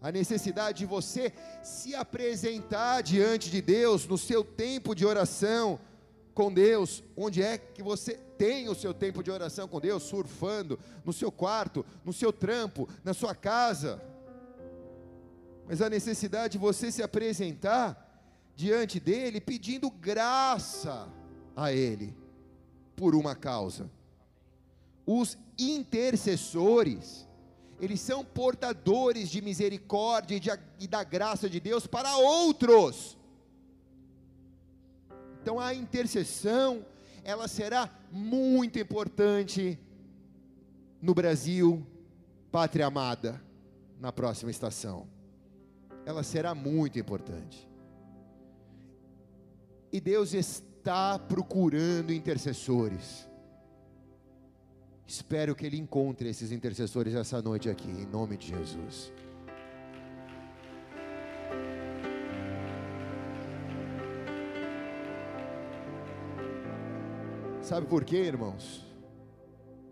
A 0.00 0.12
necessidade 0.12 0.78
de 0.78 0.86
você 0.86 1.32
se 1.64 1.96
apresentar 1.96 3.02
diante 3.02 3.50
de 3.50 3.60
Deus 3.60 4.06
no 4.06 4.16
seu 4.16 4.44
tempo 4.44 4.94
de 4.94 5.04
oração 5.04 5.80
com 6.32 6.52
Deus. 6.52 7.02
Onde 7.16 7.42
é 7.42 7.58
que 7.58 7.82
você 7.82 8.14
tem 8.38 8.68
o 8.68 8.74
seu 8.76 8.94
tempo 8.94 9.20
de 9.20 9.32
oração 9.32 9.66
com 9.66 9.80
Deus? 9.80 10.04
Surfando, 10.04 10.78
no 11.04 11.12
seu 11.12 11.32
quarto, 11.32 11.84
no 12.04 12.12
seu 12.12 12.32
trampo, 12.32 12.88
na 13.02 13.12
sua 13.12 13.34
casa. 13.34 14.00
Mas 15.66 15.82
a 15.82 15.90
necessidade 15.90 16.52
de 16.52 16.58
você 16.58 16.92
se 16.92 17.02
apresentar 17.02 18.03
diante 18.56 19.00
dele, 19.00 19.40
pedindo 19.40 19.90
graça 19.90 21.08
a 21.56 21.72
ele 21.72 22.14
por 22.96 23.14
uma 23.14 23.34
causa. 23.34 23.90
Os 25.06 25.36
intercessores, 25.58 27.28
eles 27.80 28.00
são 28.00 28.24
portadores 28.24 29.28
de 29.28 29.42
misericórdia 29.42 30.36
e, 30.36 30.40
de, 30.40 30.50
e 30.80 30.86
da 30.86 31.04
graça 31.04 31.48
de 31.48 31.60
Deus 31.60 31.86
para 31.86 32.16
outros. 32.16 33.18
Então 35.42 35.60
a 35.60 35.74
intercessão, 35.74 36.86
ela 37.22 37.48
será 37.48 37.90
muito 38.10 38.78
importante 38.78 39.78
no 41.02 41.14
Brasil, 41.14 41.86
pátria 42.50 42.86
amada, 42.86 43.42
na 44.00 44.10
próxima 44.10 44.50
estação. 44.50 45.06
Ela 46.06 46.22
será 46.22 46.54
muito 46.54 46.98
importante. 46.98 47.68
E 49.94 50.00
Deus 50.00 50.34
está 50.34 51.16
procurando 51.20 52.12
intercessores. 52.12 53.28
Espero 55.06 55.54
que 55.54 55.64
Ele 55.64 55.78
encontre 55.78 56.28
esses 56.28 56.50
intercessores 56.50 57.14
essa 57.14 57.40
noite 57.40 57.70
aqui, 57.70 57.88
em 57.88 58.04
nome 58.04 58.36
de 58.36 58.48
Jesus. 58.48 59.12
Sabe 67.62 67.86
por 67.86 68.04
quê, 68.04 68.16
irmãos? 68.16 68.84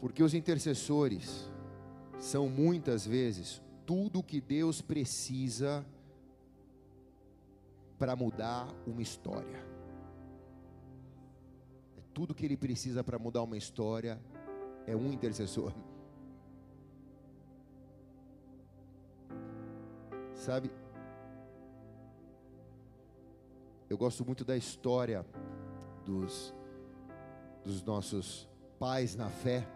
Porque 0.00 0.24
os 0.24 0.34
intercessores 0.34 1.48
são 2.18 2.48
muitas 2.48 3.06
vezes 3.06 3.62
tudo 3.86 4.20
que 4.20 4.40
Deus 4.40 4.82
precisa 4.82 5.86
para 8.00 8.16
mudar 8.16 8.66
uma 8.84 9.00
história 9.00 9.70
tudo 12.12 12.34
que 12.34 12.44
ele 12.44 12.56
precisa 12.56 13.02
para 13.02 13.18
mudar 13.18 13.42
uma 13.42 13.56
história 13.56 14.20
é 14.86 14.94
um 14.94 15.12
intercessor. 15.12 15.72
Sabe? 20.34 20.70
Eu 23.88 23.98
gosto 23.98 24.24
muito 24.24 24.44
da 24.44 24.56
história 24.56 25.24
dos, 26.04 26.54
dos 27.62 27.82
nossos 27.82 28.48
pais 28.78 29.14
na 29.14 29.28
fé. 29.28 29.68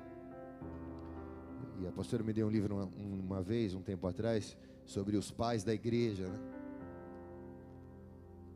E 1.78 1.86
a 1.86 1.92
pastora 1.92 2.24
me 2.24 2.32
deu 2.32 2.46
um 2.46 2.50
livro 2.50 2.74
uma, 2.74 2.86
uma 2.86 3.42
vez, 3.42 3.74
um 3.74 3.82
tempo 3.82 4.06
atrás, 4.06 4.56
sobre 4.86 5.14
os 5.16 5.30
pais 5.30 5.62
da 5.62 5.74
igreja. 5.74 6.26
Né? 6.26 6.38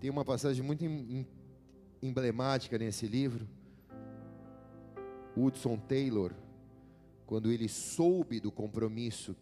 Tem 0.01 0.09
uma 0.09 0.25
passagem 0.25 0.65
muito 0.65 0.83
emblemática 2.03 2.79
nesse 2.79 3.07
livro. 3.07 3.47
Hudson 5.45 5.77
Taylor, 5.77 6.33
quando 7.27 7.51
ele 7.51 7.69
soube 7.69 8.41
do 8.41 8.51
compromisso 8.51 9.37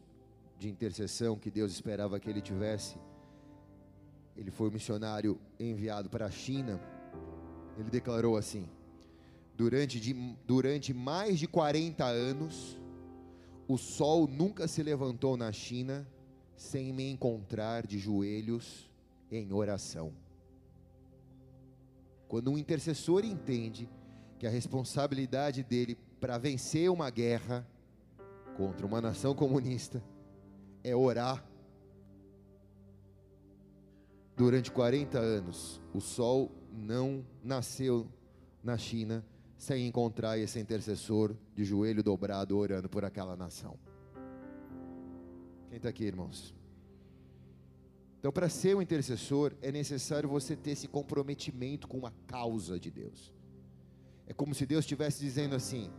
de 0.58 0.68
intercessão 0.68 1.36
que 1.36 1.50
Deus 1.50 1.72
esperava 1.72 2.18
que 2.18 2.28
ele 2.28 2.40
tivesse, 2.40 2.96
ele 4.36 4.50
foi 4.50 4.68
um 4.68 4.72
missionário 4.72 5.38
enviado 5.58 6.08
para 6.08 6.26
a 6.26 6.30
China. 6.30 6.80
Ele 7.78 7.90
declarou 7.90 8.36
assim: 8.36 8.68
durante, 9.56 9.98
de, 9.98 10.14
durante 10.46 10.94
mais 10.94 11.38
de 11.38 11.48
40 11.48 12.04
anos, 12.04 12.78
o 13.66 13.76
sol 13.76 14.26
nunca 14.26 14.68
se 14.68 14.82
levantou 14.82 15.36
na 15.36 15.50
China 15.50 16.06
sem 16.56 16.92
me 16.92 17.10
encontrar 17.10 17.86
de 17.86 17.98
joelhos 17.98 18.90
em 19.30 19.52
oração. 19.52 20.12
Quando 22.26 22.50
um 22.50 22.58
intercessor 22.58 23.24
entende 23.24 23.88
que 24.38 24.46
a 24.46 24.50
responsabilidade 24.50 25.62
dele 25.62 25.98
para 26.20 26.38
vencer 26.38 26.90
uma 26.90 27.10
guerra 27.10 27.66
contra 28.56 28.86
uma 28.86 29.00
nação 29.00 29.34
comunista 29.34 30.02
é 30.82 30.94
orar. 30.94 31.44
Durante 34.36 34.70
40 34.70 35.18
anos, 35.18 35.80
o 35.92 36.00
sol 36.00 36.52
não 36.72 37.24
nasceu 37.42 38.06
na 38.62 38.78
China 38.78 39.24
sem 39.56 39.88
encontrar 39.88 40.38
esse 40.38 40.60
intercessor 40.60 41.34
de 41.54 41.64
joelho 41.64 42.02
dobrado 42.02 42.56
orando 42.56 42.88
por 42.88 43.04
aquela 43.04 43.36
nação. 43.36 43.76
Quem 45.68 45.78
está 45.78 45.88
aqui, 45.88 46.04
irmãos? 46.04 46.54
Então, 48.20 48.32
para 48.32 48.48
ser 48.48 48.76
um 48.76 48.82
intercessor, 48.82 49.52
é 49.60 49.70
necessário 49.72 50.28
você 50.28 50.56
ter 50.56 50.70
esse 50.72 50.86
comprometimento 50.86 51.88
com 51.88 52.06
a 52.06 52.12
causa 52.26 52.78
de 52.78 52.90
Deus. 52.90 53.32
É 54.28 54.34
como 54.34 54.54
se 54.54 54.66
Deus 54.66 54.84
estivesse 54.84 55.20
dizendo 55.20 55.56
assim: 55.56 55.90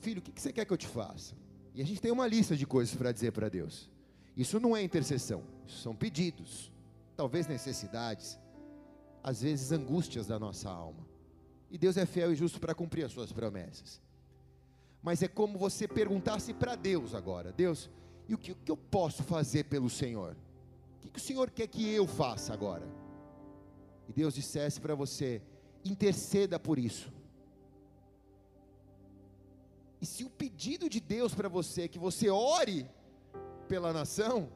Filho, 0.00 0.20
o 0.20 0.22
que 0.22 0.40
você 0.40 0.52
quer 0.52 0.66
que 0.66 0.72
eu 0.72 0.76
te 0.76 0.86
faça? 0.86 1.34
E 1.74 1.80
a 1.80 1.84
gente 1.84 2.00
tem 2.00 2.12
uma 2.12 2.26
lista 2.26 2.54
de 2.54 2.66
coisas 2.66 2.94
para 2.94 3.10
dizer 3.10 3.32
para 3.32 3.48
Deus. 3.48 3.90
Isso 4.36 4.60
não 4.60 4.76
é 4.76 4.82
intercessão, 4.82 5.42
isso 5.66 5.78
são 5.78 5.96
pedidos, 5.96 6.70
talvez 7.16 7.48
necessidades, 7.48 8.38
às 9.22 9.42
vezes 9.42 9.72
angústias 9.72 10.26
da 10.26 10.38
nossa 10.38 10.70
alma. 10.70 11.06
E 11.70 11.78
Deus 11.78 11.96
é 11.96 12.06
fiel 12.06 12.32
e 12.32 12.36
justo 12.36 12.60
para 12.60 12.74
cumprir 12.74 13.04
as 13.04 13.12
suas 13.12 13.32
promessas. 13.32 14.00
Mas 15.02 15.22
é 15.22 15.28
como 15.28 15.58
você 15.58 15.88
perguntasse 15.88 16.52
para 16.52 16.76
Deus 16.76 17.14
agora: 17.14 17.50
Deus, 17.50 17.90
e 18.28 18.34
o 18.34 18.38
que, 18.38 18.52
o 18.52 18.56
que 18.56 18.70
eu 18.70 18.76
posso 18.76 19.22
fazer 19.22 19.64
pelo 19.64 19.88
Senhor? 19.88 20.36
O 20.96 21.00
que, 21.00 21.10
que 21.10 21.18
o 21.18 21.22
Senhor 21.22 21.50
quer 21.50 21.66
que 21.66 21.88
eu 21.88 22.06
faça 22.06 22.52
agora? 22.52 22.86
E 24.06 24.12
Deus 24.12 24.34
dissesse 24.34 24.80
para 24.80 24.94
você: 24.94 25.40
interceda 25.84 26.58
por 26.58 26.78
isso. 26.78 27.12
E 30.00 30.06
se 30.06 30.24
o 30.24 30.30
pedido 30.30 30.88
de 30.88 31.00
Deus 31.00 31.34
para 31.34 31.48
você 31.48 31.82
é 31.82 31.88
que 31.88 31.98
você 31.98 32.28
ore 32.30 32.88
pela 33.66 33.92
nação, 33.92 34.48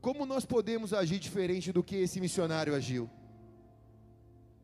como 0.00 0.24
nós 0.24 0.44
podemos 0.44 0.92
agir 0.92 1.18
diferente 1.18 1.72
do 1.72 1.82
que 1.82 1.96
esse 1.96 2.20
missionário 2.20 2.74
agiu? 2.74 3.10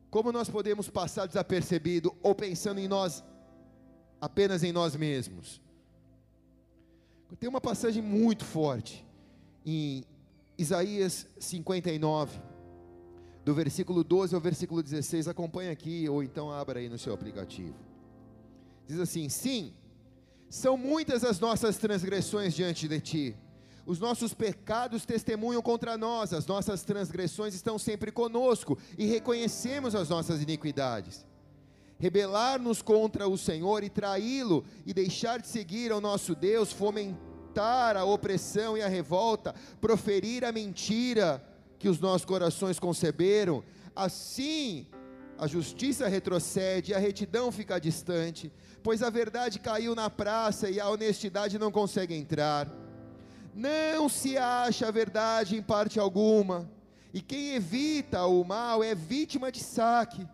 Como 0.09 0.31
nós 0.31 0.49
podemos 0.49 0.89
passar 0.89 1.27
desapercebido 1.27 2.15
ou 2.23 2.33
pensando 2.33 2.79
em 2.79 2.87
nós, 2.87 3.23
apenas 4.19 4.63
em 4.63 4.71
nós 4.71 4.95
mesmos? 4.95 5.61
Tem 7.39 7.49
uma 7.49 7.59
passagem 7.59 8.01
muito 8.01 8.45
forte 8.45 9.05
em 9.65 10.05
Isaías 10.57 11.27
59, 11.37 12.39
do 13.43 13.53
versículo 13.53 14.03
12 14.03 14.33
ao 14.33 14.39
versículo 14.39 14.81
16. 14.81 15.27
Acompanha 15.27 15.71
aqui, 15.71 16.07
ou 16.07 16.23
então 16.23 16.49
abra 16.49 16.79
aí 16.79 16.87
no 16.87 16.97
seu 16.97 17.13
aplicativo. 17.13 17.75
Diz 18.87 18.99
assim: 18.99 19.29
Sim, 19.29 19.73
são 20.49 20.77
muitas 20.77 21.23
as 21.23 21.39
nossas 21.39 21.77
transgressões 21.77 22.53
diante 22.53 22.87
de 22.87 22.99
ti. 22.99 23.35
Os 23.85 23.99
nossos 23.99 24.33
pecados 24.33 25.05
testemunham 25.05 25.61
contra 25.61 25.95
nós, 25.97 26.33
as 26.33 26.47
nossas 26.47 26.83
transgressões 26.83 27.53
estão 27.53 27.77
sempre 27.77 28.11
conosco 28.11 28.77
e 28.97 29.05
reconhecemos 29.05 29.93
as 29.93 30.09
nossas 30.09 30.41
iniquidades. 30.41 31.25
Rebelar-nos 31.99 32.81
contra 32.81 33.27
o 33.27 33.37
Senhor 33.37 33.83
e 33.83 33.89
traí-lo 33.89 34.65
e 34.85 34.93
deixar 34.93 35.39
de 35.39 35.47
seguir 35.47 35.91
ao 35.91 36.01
nosso 36.01 36.33
Deus, 36.33 36.71
fomentar 36.71 37.95
a 37.95 38.03
opressão 38.03 38.75
e 38.75 38.81
a 38.81 38.87
revolta, 38.87 39.53
proferir 39.79 40.43
a 40.43 40.51
mentira 40.51 41.43
que 41.77 41.87
os 41.87 41.99
nossos 41.99 42.25
corações 42.25 42.79
conceberam, 42.79 43.63
assim 43.95 44.87
a 45.37 45.47
justiça 45.47 46.07
retrocede, 46.07 46.93
a 46.93 46.99
retidão 46.99 47.51
fica 47.51 47.79
distante, 47.79 48.51
pois 48.81 49.03
a 49.03 49.09
verdade 49.09 49.59
caiu 49.59 49.93
na 49.93 50.09
praça 50.09 50.69
e 50.69 50.79
a 50.79 50.89
honestidade 50.89 51.59
não 51.59 51.71
consegue 51.71 52.13
entrar. 52.13 52.71
Não 53.53 54.07
se 54.07 54.37
acha 54.37 54.87
a 54.87 54.91
verdade 54.91 55.57
em 55.57 55.61
parte 55.61 55.99
alguma, 55.99 56.69
e 57.13 57.21
quem 57.21 57.55
evita 57.55 58.25
o 58.25 58.43
mal 58.43 58.83
é 58.83 58.93
vítima 58.93 59.51
de 59.51 59.61
saque. 59.61 60.27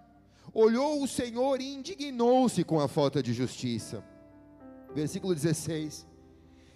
Olhou 0.54 1.02
o 1.02 1.08
Senhor 1.08 1.62
e 1.62 1.74
indignou-se 1.74 2.64
com 2.64 2.80
a 2.80 2.88
falta 2.88 3.24
de 3.24 3.34
justiça. 3.34 4.04
Versículo 4.94 5.34
16. 5.34 6.06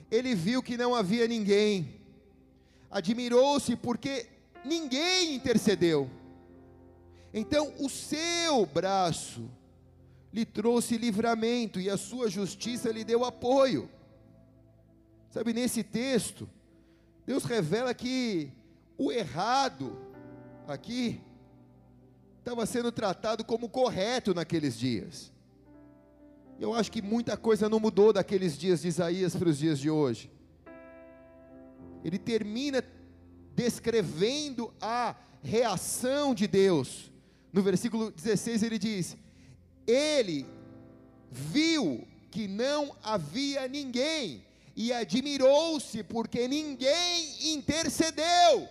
Ele 0.09 0.33
viu 0.33 0.63
que 0.63 0.77
não 0.77 0.95
havia 0.95 1.27
ninguém, 1.27 1.99
admirou-se 2.89 3.75
porque 3.75 4.27
ninguém 4.63 5.35
intercedeu. 5.35 6.09
Então 7.37 7.73
o 7.79 7.89
seu 7.89 8.65
braço 8.65 9.51
lhe 10.31 10.45
trouxe 10.45 10.97
livramento 10.97 11.81
e 11.81 11.89
a 11.89 11.97
sua 11.97 12.29
justiça 12.29 12.89
lhe 12.89 13.03
deu 13.03 13.25
apoio. 13.25 13.89
Sabe, 15.29 15.51
nesse 15.51 15.83
texto, 15.83 16.49
Deus 17.25 17.43
revela 17.43 17.93
que 17.93 18.53
o 18.97 19.11
errado 19.11 19.97
aqui 20.65 21.19
estava 22.39 22.65
sendo 22.65 22.89
tratado 22.89 23.43
como 23.43 23.67
correto 23.67 24.33
naqueles 24.33 24.79
dias. 24.79 25.29
Eu 26.57 26.73
acho 26.73 26.89
que 26.89 27.01
muita 27.01 27.35
coisa 27.35 27.67
não 27.67 27.81
mudou 27.81 28.13
daqueles 28.13 28.57
dias 28.57 28.81
de 28.81 28.87
Isaías 28.87 29.35
para 29.35 29.49
os 29.49 29.57
dias 29.57 29.77
de 29.77 29.89
hoje. 29.89 30.31
Ele 32.01 32.17
termina 32.17 32.81
descrevendo 33.53 34.73
a 34.79 35.17
reação 35.43 36.33
de 36.33 36.47
Deus. 36.47 37.13
No 37.55 37.63
versículo 37.63 38.11
16 38.11 38.63
ele 38.63 38.77
diz: 38.77 39.15
ele 39.87 40.45
viu 41.31 42.05
que 42.29 42.49
não 42.49 42.93
havia 43.01 43.65
ninguém 43.65 44.45
e 44.75 44.91
admirou-se 44.91 46.03
porque 46.03 46.49
ninguém 46.49 47.53
intercedeu. 47.53 48.67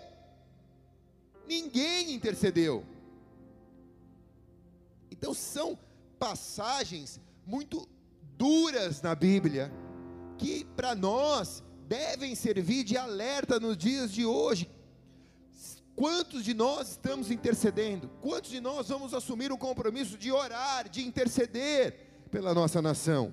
Ninguém 1.49 2.13
intercedeu. 2.13 2.85
Então 5.11 5.33
são 5.33 5.79
passagens 6.19 7.19
muito 7.47 7.89
duras 8.37 9.01
na 9.01 9.15
Bíblia 9.15 9.73
que 10.37 10.63
para 10.77 10.95
nós 10.95 11.65
devem 11.89 12.35
servir 12.35 12.85
de 12.85 12.99
alerta 12.99 13.59
nos 13.59 13.79
dias 13.79 14.13
de 14.13 14.27
hoje. 14.27 14.69
Quantos 15.97 16.45
de 16.45 16.55
nós 16.55 16.91
estamos 16.91 17.31
intercedendo? 17.31 18.11
Quantos 18.21 18.51
de 18.51 18.61
nós 18.61 18.89
vamos 18.89 19.15
assumir 19.15 19.53
o 19.53 19.59
compromisso 19.59 20.19
de 20.19 20.33
orar, 20.33 20.89
de 20.89 21.07
interceder 21.07 22.27
pela 22.31 22.53
nossa 22.53 22.83
nação? 22.83 23.33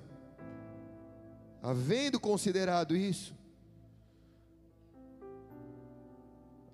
Havendo 1.60 2.20
considerado 2.20 2.96
isso, 2.96 3.34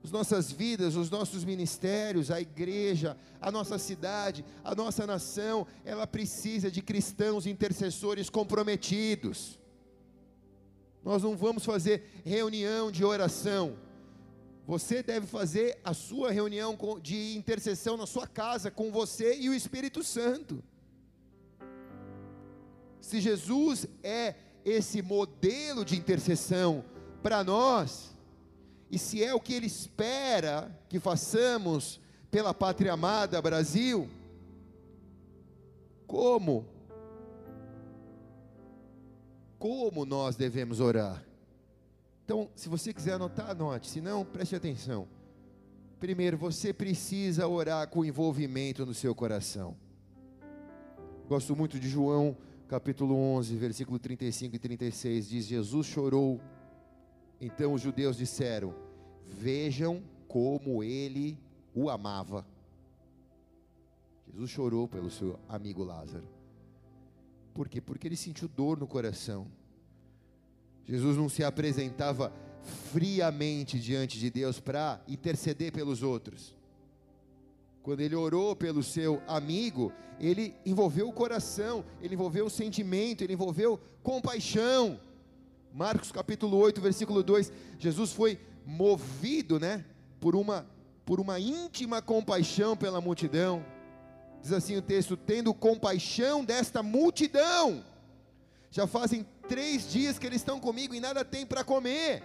as 0.04 0.10
nossas 0.10 0.52
vidas, 0.52 0.94
os 0.94 1.10
nossos 1.10 1.42
ministérios, 1.42 2.30
a 2.30 2.40
igreja, 2.40 3.16
a 3.40 3.50
nossa 3.50 3.78
cidade, 3.78 4.44
a 4.62 4.74
nossa 4.74 5.06
nação, 5.06 5.66
ela 5.84 6.06
precisa 6.06 6.70
de 6.70 6.82
cristãos 6.82 7.46
intercessores 7.46 8.28
comprometidos. 8.28 9.58
Nós 11.02 11.22
não 11.22 11.34
vamos 11.34 11.64
fazer 11.64 12.10
reunião 12.24 12.90
de 12.90 13.04
oração 13.04 13.87
você 14.68 15.02
deve 15.02 15.26
fazer 15.26 15.80
a 15.82 15.94
sua 15.94 16.30
reunião 16.30 16.76
de 17.00 17.34
intercessão 17.34 17.96
na 17.96 18.06
sua 18.06 18.26
casa 18.26 18.70
com 18.70 18.92
você 18.92 19.34
e 19.34 19.48
o 19.48 19.54
Espírito 19.54 20.04
Santo. 20.04 20.62
se 23.00 23.18
Jesus 23.18 23.86
é 24.02 24.34
esse 24.66 25.00
modelo 25.00 25.86
de 25.86 25.96
intercessão 25.96 26.84
para 27.22 27.42
nós, 27.42 28.14
e 28.90 28.98
se 28.98 29.24
é 29.24 29.32
o 29.32 29.40
que 29.40 29.54
Ele 29.54 29.64
espera 29.64 30.70
que 30.86 31.00
façamos 31.00 31.98
pela 32.30 32.52
pátria 32.52 32.92
amada 32.92 33.40
Brasil, 33.40 34.06
como? 36.06 36.66
Como 39.58 40.04
nós 40.04 40.36
devemos 40.36 40.78
orar? 40.78 41.27
Então, 42.28 42.50
se 42.54 42.68
você 42.68 42.92
quiser 42.92 43.14
anotar, 43.14 43.48
anote, 43.48 43.88
se 43.88 44.02
não, 44.02 44.22
preste 44.22 44.54
atenção. 44.54 45.08
Primeiro, 45.98 46.36
você 46.36 46.74
precisa 46.74 47.48
orar 47.48 47.88
com 47.88 48.04
envolvimento 48.04 48.84
no 48.84 48.92
seu 48.92 49.14
coração. 49.14 49.74
Gosto 51.26 51.56
muito 51.56 51.80
de 51.80 51.88
João, 51.88 52.36
capítulo 52.68 53.16
11, 53.16 53.56
versículo 53.56 53.98
35 53.98 54.54
e 54.54 54.58
36, 54.58 55.26
diz: 55.26 55.46
Jesus 55.46 55.86
chorou. 55.86 56.38
Então 57.40 57.72
os 57.72 57.80
judeus 57.80 58.18
disseram: 58.18 58.74
Vejam 59.26 60.02
como 60.28 60.84
ele 60.84 61.38
o 61.74 61.88
amava. 61.88 62.46
Jesus 64.26 64.50
chorou 64.50 64.86
pelo 64.86 65.10
seu 65.10 65.40
amigo 65.48 65.82
Lázaro. 65.82 66.28
Por 67.54 67.70
quê? 67.70 67.80
Porque 67.80 68.06
ele 68.06 68.16
sentiu 68.16 68.48
dor 68.48 68.78
no 68.78 68.86
coração. 68.86 69.46
Jesus 70.88 71.16
não 71.16 71.28
se 71.28 71.44
apresentava 71.44 72.32
friamente 72.90 73.78
diante 73.78 74.18
de 74.18 74.30
Deus 74.30 74.58
para 74.58 75.00
interceder 75.06 75.72
pelos 75.72 76.02
outros. 76.02 76.56
Quando 77.82 78.00
ele 78.00 78.14
orou 78.14 78.56
pelo 78.56 78.82
seu 78.82 79.22
amigo, 79.26 79.92
ele 80.18 80.54
envolveu 80.64 81.08
o 81.08 81.12
coração, 81.12 81.84
ele 82.00 82.14
envolveu 82.14 82.46
o 82.46 82.50
sentimento, 82.50 83.22
ele 83.22 83.34
envolveu 83.34 83.78
compaixão. 84.02 84.98
Marcos 85.72 86.10
capítulo 86.10 86.56
8, 86.56 86.80
versículo 86.80 87.22
2, 87.22 87.52
Jesus 87.78 88.12
foi 88.12 88.40
movido, 88.64 89.60
né, 89.60 89.84
por 90.20 90.34
uma 90.34 90.66
por 91.04 91.20
uma 91.20 91.40
íntima 91.40 92.02
compaixão 92.02 92.76
pela 92.76 93.00
multidão. 93.00 93.64
Diz 94.42 94.52
assim 94.52 94.76
o 94.76 94.82
texto: 94.82 95.16
tendo 95.16 95.54
compaixão 95.54 96.44
desta 96.44 96.82
multidão. 96.82 97.82
Já 98.70 98.86
fazem 98.86 99.26
três 99.48 99.90
dias 99.90 100.18
que 100.18 100.26
eles 100.26 100.40
estão 100.40 100.60
comigo 100.60 100.94
e 100.94 101.00
nada 101.00 101.24
tem 101.24 101.46
para 101.46 101.64
comer 101.64 102.22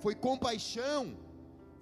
foi 0.00 0.14
compaixão, 0.14 1.14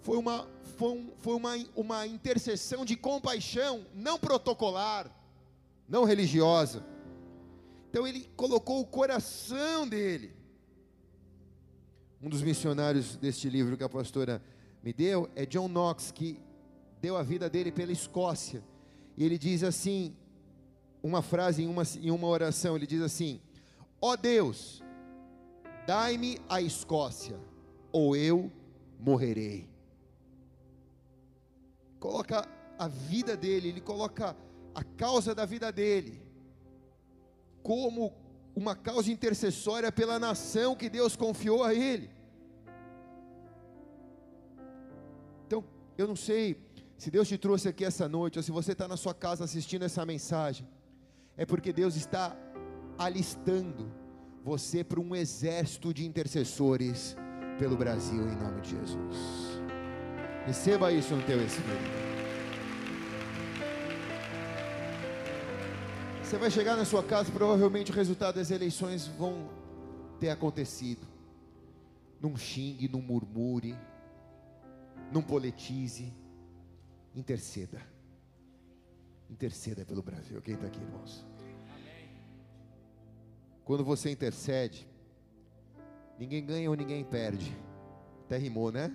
foi 0.01 0.19
uma, 0.19 0.49
foi, 0.77 1.13
foi 1.19 1.35
uma, 1.35 1.55
uma 1.75 2.07
intercessão 2.07 2.85
de 2.85 2.97
compaixão, 2.97 3.87
não 3.95 4.19
protocolar, 4.19 5.11
não 5.89 6.05
religiosa. 6.05 6.85
Então 7.89 8.07
ele 8.07 8.29
colocou 8.37 8.81
o 8.81 8.87
coração 8.87 9.89
dele. 9.89 10.37
Um 12.21 12.29
dos 12.29 12.43
missionários 12.43 13.17
deste 13.17 13.49
livro 13.49 13.77
que 13.77 13.85
a 13.85 13.89
pastora 13.89 14.43
me 14.83 14.93
deu 14.93 15.31
é 15.37 15.47
John 15.47 15.69
Knox, 15.69 16.11
que 16.11 16.41
deu 17.01 17.17
a 17.17 17.23
vida 17.23 17.49
dele 17.49 17.71
pela 17.71 17.93
Escócia. 17.93 18.63
E 19.17 19.25
ele 19.25 19.39
diz 19.39 19.63
assim, 19.63 20.17
uma 21.03 21.23
frase 21.23 21.63
em 21.63 21.69
uma, 21.69 21.85
em 22.01 22.11
uma 22.11 22.27
oração, 22.27 22.77
ele 22.77 22.87
diz 22.87 23.01
assim: 23.01 23.41
Ó 24.01 24.13
oh 24.13 24.17
Deus, 24.17 24.83
dai-me 25.87 26.39
a 26.49 26.61
Escócia 26.61 27.39
ou 27.91 28.15
eu 28.15 28.51
morrerei. 28.99 29.69
Coloca 31.99 32.47
a 32.79 32.87
vida 32.87 33.37
dele, 33.37 33.69
ele 33.69 33.81
coloca 33.81 34.37
a 34.75 34.85
causa 34.85 35.35
da 35.35 35.45
vida 35.45 35.73
dele 35.73 36.23
como 37.63 38.13
uma 38.55 38.75
causa 38.75 39.11
intercessória 39.11 39.91
pela 39.91 40.19
nação 40.19 40.77
que 40.77 40.89
Deus 40.89 41.17
confiou 41.17 41.65
a 41.65 41.75
ele. 41.75 42.11
Então, 45.47 45.65
eu 45.97 46.07
não 46.07 46.17
sei 46.17 46.57
se 46.97 47.11
Deus 47.11 47.29
te 47.29 47.39
trouxe 47.39 47.69
aqui 47.69 47.85
essa 47.85 48.09
noite, 48.09 48.39
ou 48.39 48.43
se 48.43 48.51
você 48.51 48.73
está 48.73 48.89
na 48.89 48.97
sua 48.97 49.15
casa 49.15 49.45
assistindo 49.45 49.85
essa 49.85 50.05
mensagem, 50.05 50.67
é 51.37 51.47
porque 51.47 51.73
Deus 51.73 51.95
está 51.95 52.37
alistando 52.99 53.91
você 54.45 54.83
para 54.83 55.01
um 55.01 55.15
exército 55.15 55.95
de 55.95 56.07
intercessores 56.07 57.17
pelo 57.59 57.77
Brasil 57.77 58.23
em 58.29 58.37
nome 58.37 58.61
de 58.61 58.71
Jesus. 58.71 59.61
Receba 60.47 60.91
isso 60.93 61.15
no 61.15 61.23
teu 61.23 61.45
espírito. 61.45 62.09
Você 66.23 66.37
vai 66.37 66.51
chegar 66.51 66.77
na 66.77 66.85
sua 66.85 67.03
casa, 67.03 67.33
provavelmente 67.33 67.91
o 67.91 67.95
resultado 67.95 68.35
das 68.35 68.51
eleições 68.51 69.07
vão 69.07 69.49
ter 70.21 70.31
acontecido. 70.31 71.07
Não 72.21 72.37
xingue, 72.37 72.89
não 72.89 73.01
murmure, 73.01 73.75
não 75.13 75.23
politize, 75.23 76.13
interceda. 77.15 77.81
Interceda 79.31 79.85
pelo 79.85 80.03
Brasil. 80.03 80.41
Quem 80.43 80.55
está 80.55 80.67
aqui, 80.67 80.81
irmãos? 80.81 81.25
Quando 83.69 83.85
você 83.85 84.11
intercede, 84.11 84.89
Ninguém 86.19 86.45
ganha 86.45 86.69
ou 86.69 86.75
ninguém 86.75 87.05
perde. 87.05 87.57
Até 88.25 88.37
rimou, 88.37 88.73
né? 88.73 88.93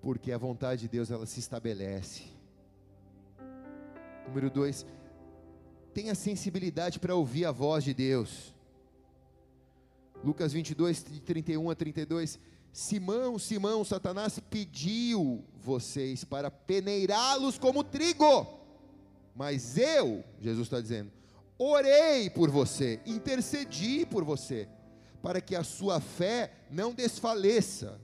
Porque 0.00 0.32
a 0.32 0.38
vontade 0.38 0.82
de 0.82 0.88
Deus 0.88 1.10
ela 1.10 1.26
se 1.26 1.38
estabelece. 1.38 2.24
Número 4.26 4.48
dois, 4.48 4.86
tenha 5.92 6.14
sensibilidade 6.14 6.98
para 6.98 7.14
ouvir 7.14 7.44
a 7.44 7.52
voz 7.52 7.84
de 7.84 7.92
Deus. 7.92 8.54
Lucas 10.24 10.54
22, 10.54 11.04
de 11.04 11.20
31 11.20 11.70
a 11.70 11.74
32. 11.74 12.38
Simão, 12.72 13.38
Simão, 13.38 13.84
Satanás 13.84 14.38
pediu 14.38 15.44
vocês 15.54 16.24
para 16.24 16.50
peneirá-los 16.50 17.58
como 17.58 17.84
trigo. 17.84 18.46
Mas 19.36 19.76
eu, 19.76 20.24
Jesus 20.40 20.66
está 20.66 20.80
dizendo, 20.80 21.12
orei 21.58 22.30
por 22.30 22.50
você, 22.50 23.00
intercedi 23.06 24.04
por 24.06 24.24
você 24.24 24.68
para 25.24 25.40
que 25.40 25.56
a 25.56 25.64
sua 25.64 26.00
fé 26.00 26.52
não 26.70 26.92
desfaleça. 26.92 27.98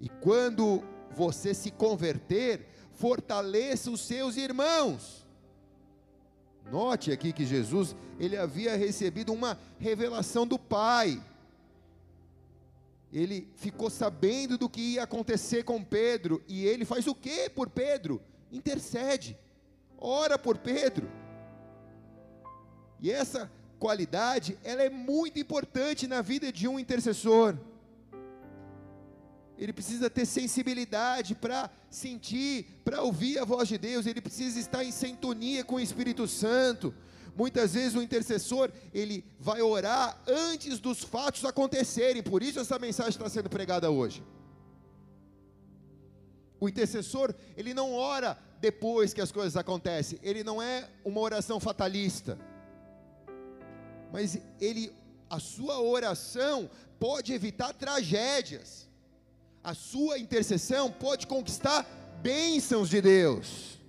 E 0.00 0.08
quando 0.08 0.82
você 1.14 1.52
se 1.52 1.70
converter, 1.70 2.66
fortaleça 2.94 3.90
os 3.90 4.00
seus 4.00 4.38
irmãos. 4.38 5.26
Note 6.70 7.12
aqui 7.12 7.30
que 7.30 7.44
Jesus, 7.44 7.94
ele 8.18 8.38
havia 8.38 8.74
recebido 8.74 9.34
uma 9.34 9.58
revelação 9.78 10.46
do 10.46 10.58
Pai. 10.58 11.22
Ele 13.12 13.46
ficou 13.56 13.90
sabendo 13.90 14.56
do 14.56 14.66
que 14.66 14.80
ia 14.80 15.02
acontecer 15.02 15.64
com 15.64 15.84
Pedro, 15.84 16.42
e 16.48 16.64
ele 16.64 16.86
faz 16.86 17.06
o 17.06 17.14
que 17.14 17.50
por 17.50 17.68
Pedro? 17.68 18.22
Intercede, 18.50 19.36
ora 19.98 20.38
por 20.38 20.56
Pedro. 20.56 21.06
E 23.02 23.10
essa 23.10 23.50
qualidade, 23.80 24.56
ela 24.62 24.80
é 24.80 24.88
muito 24.88 25.36
importante 25.40 26.06
na 26.06 26.22
vida 26.22 26.52
de 26.52 26.68
um 26.68 26.78
intercessor. 26.78 27.58
Ele 29.58 29.72
precisa 29.72 30.08
ter 30.08 30.24
sensibilidade 30.24 31.34
para 31.34 31.68
sentir, 31.90 32.80
para 32.84 33.02
ouvir 33.02 33.40
a 33.40 33.44
voz 33.44 33.68
de 33.68 33.76
Deus, 33.76 34.06
ele 34.06 34.20
precisa 34.20 34.58
estar 34.60 34.84
em 34.84 34.92
sintonia 34.92 35.64
com 35.64 35.74
o 35.76 35.80
Espírito 35.80 36.28
Santo. 36.28 36.94
Muitas 37.36 37.74
vezes 37.74 37.96
o 37.96 38.02
intercessor, 38.02 38.70
ele 38.94 39.24
vai 39.40 39.60
orar 39.60 40.22
antes 40.28 40.78
dos 40.78 41.02
fatos 41.02 41.44
acontecerem, 41.44 42.22
por 42.22 42.40
isso 42.40 42.60
essa 42.60 42.78
mensagem 42.78 43.10
está 43.10 43.28
sendo 43.28 43.50
pregada 43.50 43.90
hoje. 43.90 44.22
O 46.60 46.68
intercessor, 46.68 47.34
ele 47.56 47.74
não 47.74 47.94
ora 47.94 48.38
depois 48.60 49.12
que 49.12 49.20
as 49.20 49.32
coisas 49.32 49.56
acontecem, 49.56 50.20
ele 50.22 50.44
não 50.44 50.62
é 50.62 50.88
uma 51.04 51.20
oração 51.20 51.58
fatalista 51.58 52.38
mas 54.12 54.38
ele, 54.60 54.92
a 55.28 55.40
sua 55.40 55.80
oração 55.80 56.70
pode 57.00 57.32
evitar 57.32 57.72
tragédias. 57.72 58.88
A 59.64 59.74
sua 59.74 60.18
intercessão 60.18 60.90
pode 60.90 61.26
conquistar 61.26 61.86
bênçãos 62.22 62.88
de 62.88 63.00
Deus. 63.00 63.80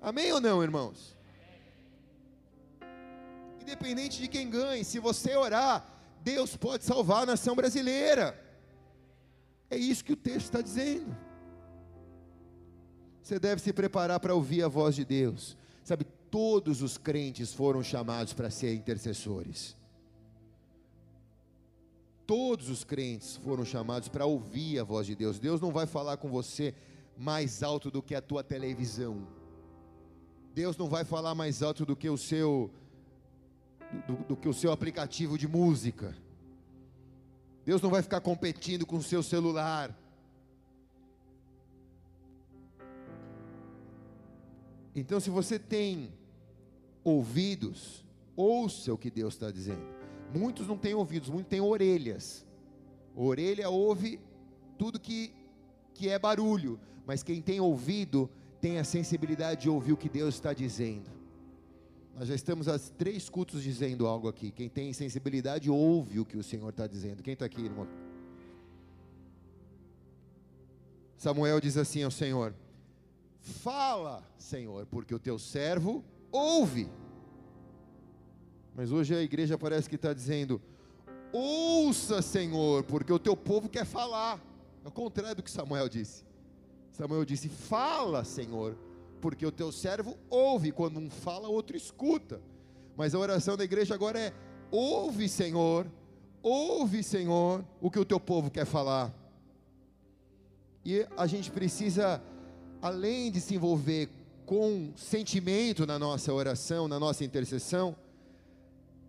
Amém 0.00 0.32
ou 0.32 0.40
não, 0.40 0.62
irmãos? 0.62 1.16
Independente 3.60 4.20
de 4.20 4.28
quem 4.28 4.50
ganhe, 4.50 4.84
se 4.84 4.98
você 4.98 5.34
orar, 5.36 5.86
Deus 6.20 6.56
pode 6.56 6.84
salvar 6.84 7.22
a 7.22 7.26
nação 7.26 7.54
brasileira. 7.54 8.38
É 9.70 9.76
isso 9.76 10.04
que 10.04 10.12
o 10.12 10.16
texto 10.16 10.46
está 10.46 10.60
dizendo. 10.60 11.16
Você 13.22 13.38
deve 13.38 13.62
se 13.62 13.72
preparar 13.72 14.20
para 14.20 14.34
ouvir 14.34 14.62
a 14.62 14.68
voz 14.68 14.94
de 14.94 15.04
Deus. 15.04 15.56
Sabe, 15.82 16.06
todos 16.34 16.82
os 16.82 16.98
crentes 16.98 17.54
foram 17.54 17.80
chamados 17.80 18.32
para 18.32 18.50
ser 18.50 18.74
intercessores. 18.74 19.76
Todos 22.26 22.68
os 22.68 22.82
crentes 22.82 23.36
foram 23.36 23.64
chamados 23.64 24.08
para 24.08 24.26
ouvir 24.26 24.80
a 24.80 24.82
voz 24.82 25.06
de 25.06 25.14
Deus. 25.14 25.38
Deus 25.38 25.60
não 25.60 25.70
vai 25.70 25.86
falar 25.86 26.16
com 26.16 26.28
você 26.28 26.74
mais 27.16 27.62
alto 27.62 27.88
do 27.88 28.02
que 28.02 28.16
a 28.16 28.20
tua 28.20 28.42
televisão. 28.42 29.24
Deus 30.52 30.76
não 30.76 30.88
vai 30.88 31.04
falar 31.04 31.36
mais 31.36 31.62
alto 31.62 31.86
do 31.86 31.94
que 31.94 32.10
o 32.10 32.18
seu 32.18 32.68
do, 34.04 34.16
do 34.30 34.36
que 34.36 34.48
o 34.48 34.52
seu 34.52 34.72
aplicativo 34.72 35.38
de 35.38 35.46
música. 35.46 36.16
Deus 37.64 37.80
não 37.80 37.90
vai 37.90 38.02
ficar 38.02 38.20
competindo 38.20 38.84
com 38.84 38.96
o 38.96 39.02
seu 39.04 39.22
celular. 39.22 39.96
Então, 44.96 45.20
se 45.20 45.30
você 45.30 45.60
tem 45.60 46.12
ouvidos, 47.04 48.04
ouça 48.34 48.92
o 48.92 48.98
que 48.98 49.10
Deus 49.10 49.34
está 49.34 49.50
dizendo. 49.50 49.84
Muitos 50.34 50.66
não 50.66 50.76
têm 50.76 50.94
ouvidos, 50.94 51.28
muitos 51.28 51.50
têm 51.50 51.60
orelhas. 51.60 52.44
orelha 53.14 53.68
ouve 53.68 54.18
tudo 54.78 54.98
que, 54.98 55.32
que 55.92 56.08
é 56.08 56.18
barulho, 56.18 56.80
mas 57.06 57.22
quem 57.22 57.40
tem 57.40 57.60
ouvido 57.60 58.28
tem 58.60 58.78
a 58.78 58.84
sensibilidade 58.84 59.62
de 59.62 59.70
ouvir 59.70 59.92
o 59.92 59.96
que 59.96 60.08
Deus 60.08 60.34
está 60.34 60.52
dizendo. 60.52 61.10
Nós 62.16 62.28
já 62.28 62.34
estamos 62.34 62.68
há 62.68 62.78
três 62.78 63.28
cultos 63.28 63.62
dizendo 63.62 64.06
algo 64.06 64.28
aqui. 64.28 64.50
Quem 64.50 64.68
tem 64.68 64.92
sensibilidade 64.92 65.68
ouve 65.68 66.20
o 66.20 66.24
que 66.24 66.36
o 66.36 66.42
Senhor 66.42 66.70
está 66.70 66.86
dizendo. 66.86 67.22
Quem 67.22 67.34
está 67.34 67.44
aqui, 67.44 67.60
irmão? 67.60 67.88
Samuel 71.16 71.60
diz 71.60 71.76
assim 71.76 72.02
ao 72.02 72.10
Senhor: 72.10 72.54
Fala, 73.40 74.22
Senhor, 74.38 74.86
porque 74.86 75.14
o 75.14 75.18
teu 75.18 75.38
servo 75.38 76.04
ouve. 76.34 76.90
Mas 78.74 78.90
hoje 78.90 79.14
a 79.14 79.22
igreja 79.22 79.56
parece 79.56 79.88
que 79.88 79.94
está 79.94 80.12
dizendo: 80.12 80.60
Ouça, 81.32 82.20
Senhor, 82.20 82.82
porque 82.82 83.12
o 83.12 83.18
teu 83.18 83.36
povo 83.36 83.68
quer 83.68 83.86
falar. 83.86 84.40
O 84.84 84.90
contrário 84.90 85.36
do 85.36 85.42
que 85.42 85.50
Samuel 85.50 85.88
disse. 85.88 86.24
Samuel 86.90 87.24
disse: 87.24 87.48
Fala, 87.48 88.24
Senhor, 88.24 88.76
porque 89.20 89.46
o 89.46 89.52
teu 89.52 89.70
servo 89.70 90.18
ouve. 90.28 90.72
Quando 90.72 90.98
um 90.98 91.08
fala, 91.08 91.48
outro 91.48 91.76
escuta. 91.76 92.42
Mas 92.96 93.14
a 93.14 93.18
oração 93.18 93.56
da 93.56 93.64
igreja 93.64 93.94
agora 93.94 94.18
é: 94.18 94.32
Ouve, 94.70 95.28
Senhor, 95.28 95.86
ouve, 96.42 97.02
Senhor, 97.02 97.64
o 97.80 97.90
que 97.90 97.98
o 97.98 98.04
teu 98.04 98.18
povo 98.18 98.50
quer 98.50 98.66
falar. 98.66 99.14
E 100.84 101.06
a 101.16 101.26
gente 101.26 101.50
precisa, 101.50 102.22
além 102.82 103.30
de 103.30 103.40
se 103.40 103.54
envolver 103.54 104.10
com 104.46 104.92
sentimento 104.96 105.86
na 105.86 105.98
nossa 105.98 106.32
oração, 106.32 106.86
na 106.86 106.98
nossa 106.98 107.24
intercessão, 107.24 107.96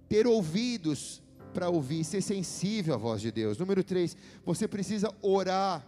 ter 0.08 0.28
ouvidos 0.28 1.22
para 1.54 1.70
ouvir, 1.70 2.04
ser 2.04 2.22
sensível 2.22 2.94
à 2.94 2.98
voz 2.98 3.22
de 3.22 3.32
Deus. 3.32 3.58
Número 3.58 3.84
3, 3.84 4.16
você 4.46 4.68
precisa 4.68 5.14
orar 5.22 5.86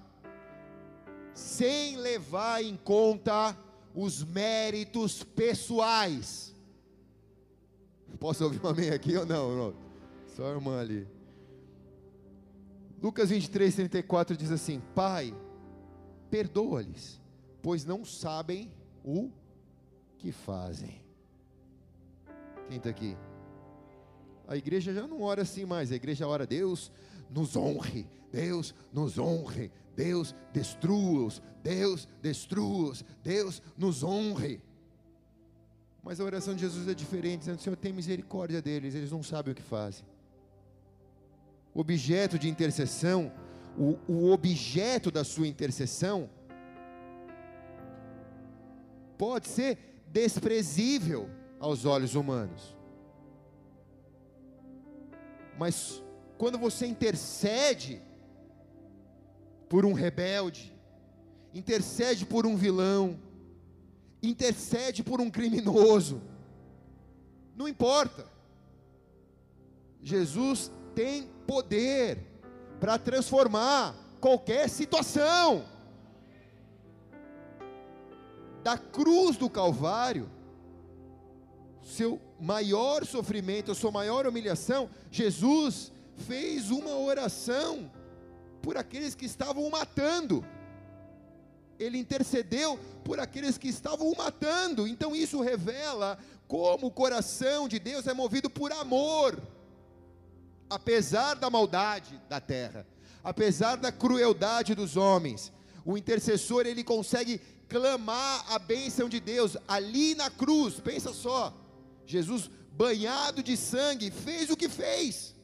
sem 1.34 1.98
levar 1.98 2.64
em 2.64 2.76
conta 2.76 3.56
os 3.94 4.24
méritos 4.24 5.24
pessoais. 5.24 6.56
Posso 8.20 8.44
ouvir 8.44 8.60
um 8.64 8.70
amém 8.70 8.90
aqui 8.90 9.16
ou 9.16 9.26
não, 9.26 9.52
irmão? 9.52 9.76
Só 10.36 10.46
a 10.46 10.56
irmã 10.56 10.80
ali. 10.80 11.08
Lucas 13.02 13.30
23, 13.30 13.76
34 13.76 14.36
diz 14.36 14.52
assim: 14.52 14.82
Pai, 14.96 15.36
perdoa-lhes, 16.32 17.22
pois 17.62 17.86
não 17.86 18.04
sabem 18.04 18.72
o 19.08 19.32
que 20.18 20.34
fazem. 20.34 21.02
Quem 22.68 22.76
está 22.78 22.90
aqui? 22.90 23.16
A 24.46 24.58
igreja 24.58 24.94
já 24.94 25.08
não 25.08 25.22
ora 25.22 25.44
assim 25.44 25.66
mais, 25.66 25.94
a 25.94 25.96
igreja 25.96 26.28
ora, 26.28 26.46
Deus 26.46 26.92
nos 27.30 27.56
honre, 27.56 28.06
Deus 28.32 28.76
nos 28.92 29.18
honre, 29.18 29.72
Deus 29.96 30.36
destrua-os, 30.52 31.42
Deus 31.64 32.08
destrua-os, 32.22 33.06
Deus 33.24 33.62
nos 33.78 34.04
honre. 34.04 34.62
Mas 36.04 36.20
a 36.20 36.26
oração 36.26 36.54
de 36.54 36.62
Jesus 36.62 36.88
é 36.88 36.94
diferente, 36.94 37.40
dizendo: 37.40 37.62
Senhor, 37.62 37.76
tem 37.78 37.94
misericórdia 37.94 38.62
deles, 38.62 38.94
eles 38.94 39.12
não 39.12 39.24
sabem 39.24 39.54
o 39.54 39.56
que 39.56 39.62
fazem. 39.62 40.06
O 41.74 41.80
objeto 41.80 42.38
de 42.38 42.50
intercessão, 42.50 43.32
o, 43.78 43.98
o 44.08 44.32
objeto 44.32 45.12
da 45.12 45.24
sua 45.24 45.48
intercessão, 45.48 46.30
pode 49.18 49.48
ser 49.48 49.78
desprezível 50.08 51.30
aos 51.60 51.86
olhos 51.86 52.16
humanos. 52.16 52.76
Mas 55.58 56.04
quando 56.38 56.58
você 56.58 56.86
intercede 56.86 58.02
por 59.68 59.86
um 59.86 59.94
rebelde, 59.94 60.74
intercede 61.54 62.26
por 62.26 62.46
um 62.46 62.56
vilão, 62.56 63.20
intercede 64.22 65.04
por 65.04 65.20
um 65.20 65.30
criminoso, 65.30 66.22
não 67.56 67.68
importa. 67.68 68.28
Jesus 70.02 70.72
tem 70.94 71.28
poder 71.48 72.20
para 72.80 72.98
transformar 72.98 73.96
qualquer 74.22 74.70
situação. 74.70 75.66
Da 78.68 78.78
cruz 78.78 79.38
do 79.38 79.50
Calvário, 79.50 80.30
seu 81.82 82.20
maior 82.38 83.06
sofrimento, 83.06 83.72
a 83.72 83.76
sua 83.76 83.92
maior 83.92 84.28
humilhação, 84.28 84.90
Jesus 85.10 85.90
fez 86.28 86.70
uma 86.70 86.98
oração 86.98 87.90
por 88.62 88.76
aqueles 88.76 89.16
que 89.16 89.26
estavam 89.26 89.64
o 89.64 89.72
matando. 89.72 90.46
Ele 91.80 91.98
intercedeu 91.98 92.78
por 93.06 93.22
aqueles 93.22 93.58
que 93.58 93.70
estavam 93.70 94.12
o 94.12 94.18
matando. 94.18 94.86
Então 94.86 95.16
isso 95.16 95.40
revela 95.40 96.18
como 96.46 96.88
o 96.88 96.92
coração 96.92 97.70
de 97.70 97.80
Deus 97.80 98.06
é 98.06 98.14
movido 98.14 98.50
por 98.50 98.74
amor, 98.74 99.42
apesar 100.70 101.36
da 101.36 101.50
maldade 101.50 102.22
da 102.28 102.42
terra, 102.42 102.86
apesar 103.24 103.78
da 103.78 103.94
crueldade 103.94 104.76
dos 104.76 104.98
homens. 104.98 105.54
O 105.86 105.98
intercessor 105.98 106.66
ele 106.68 106.84
consegue 106.84 107.40
clamar 107.68 108.46
a 108.52 108.60
bênção 108.60 109.10
de 109.10 109.20
Deus 109.20 109.58
ali 109.68 110.16
na 110.16 110.30
cruz. 110.30 110.80
Pensa 110.80 111.14
só, 111.14 111.54
Jesus 112.06 112.50
banhado 112.72 113.42
de 113.42 113.58
sangue 113.58 114.12
fez 114.12 114.50
o 114.50 114.58
que 114.58 114.70
fez. 114.70 115.36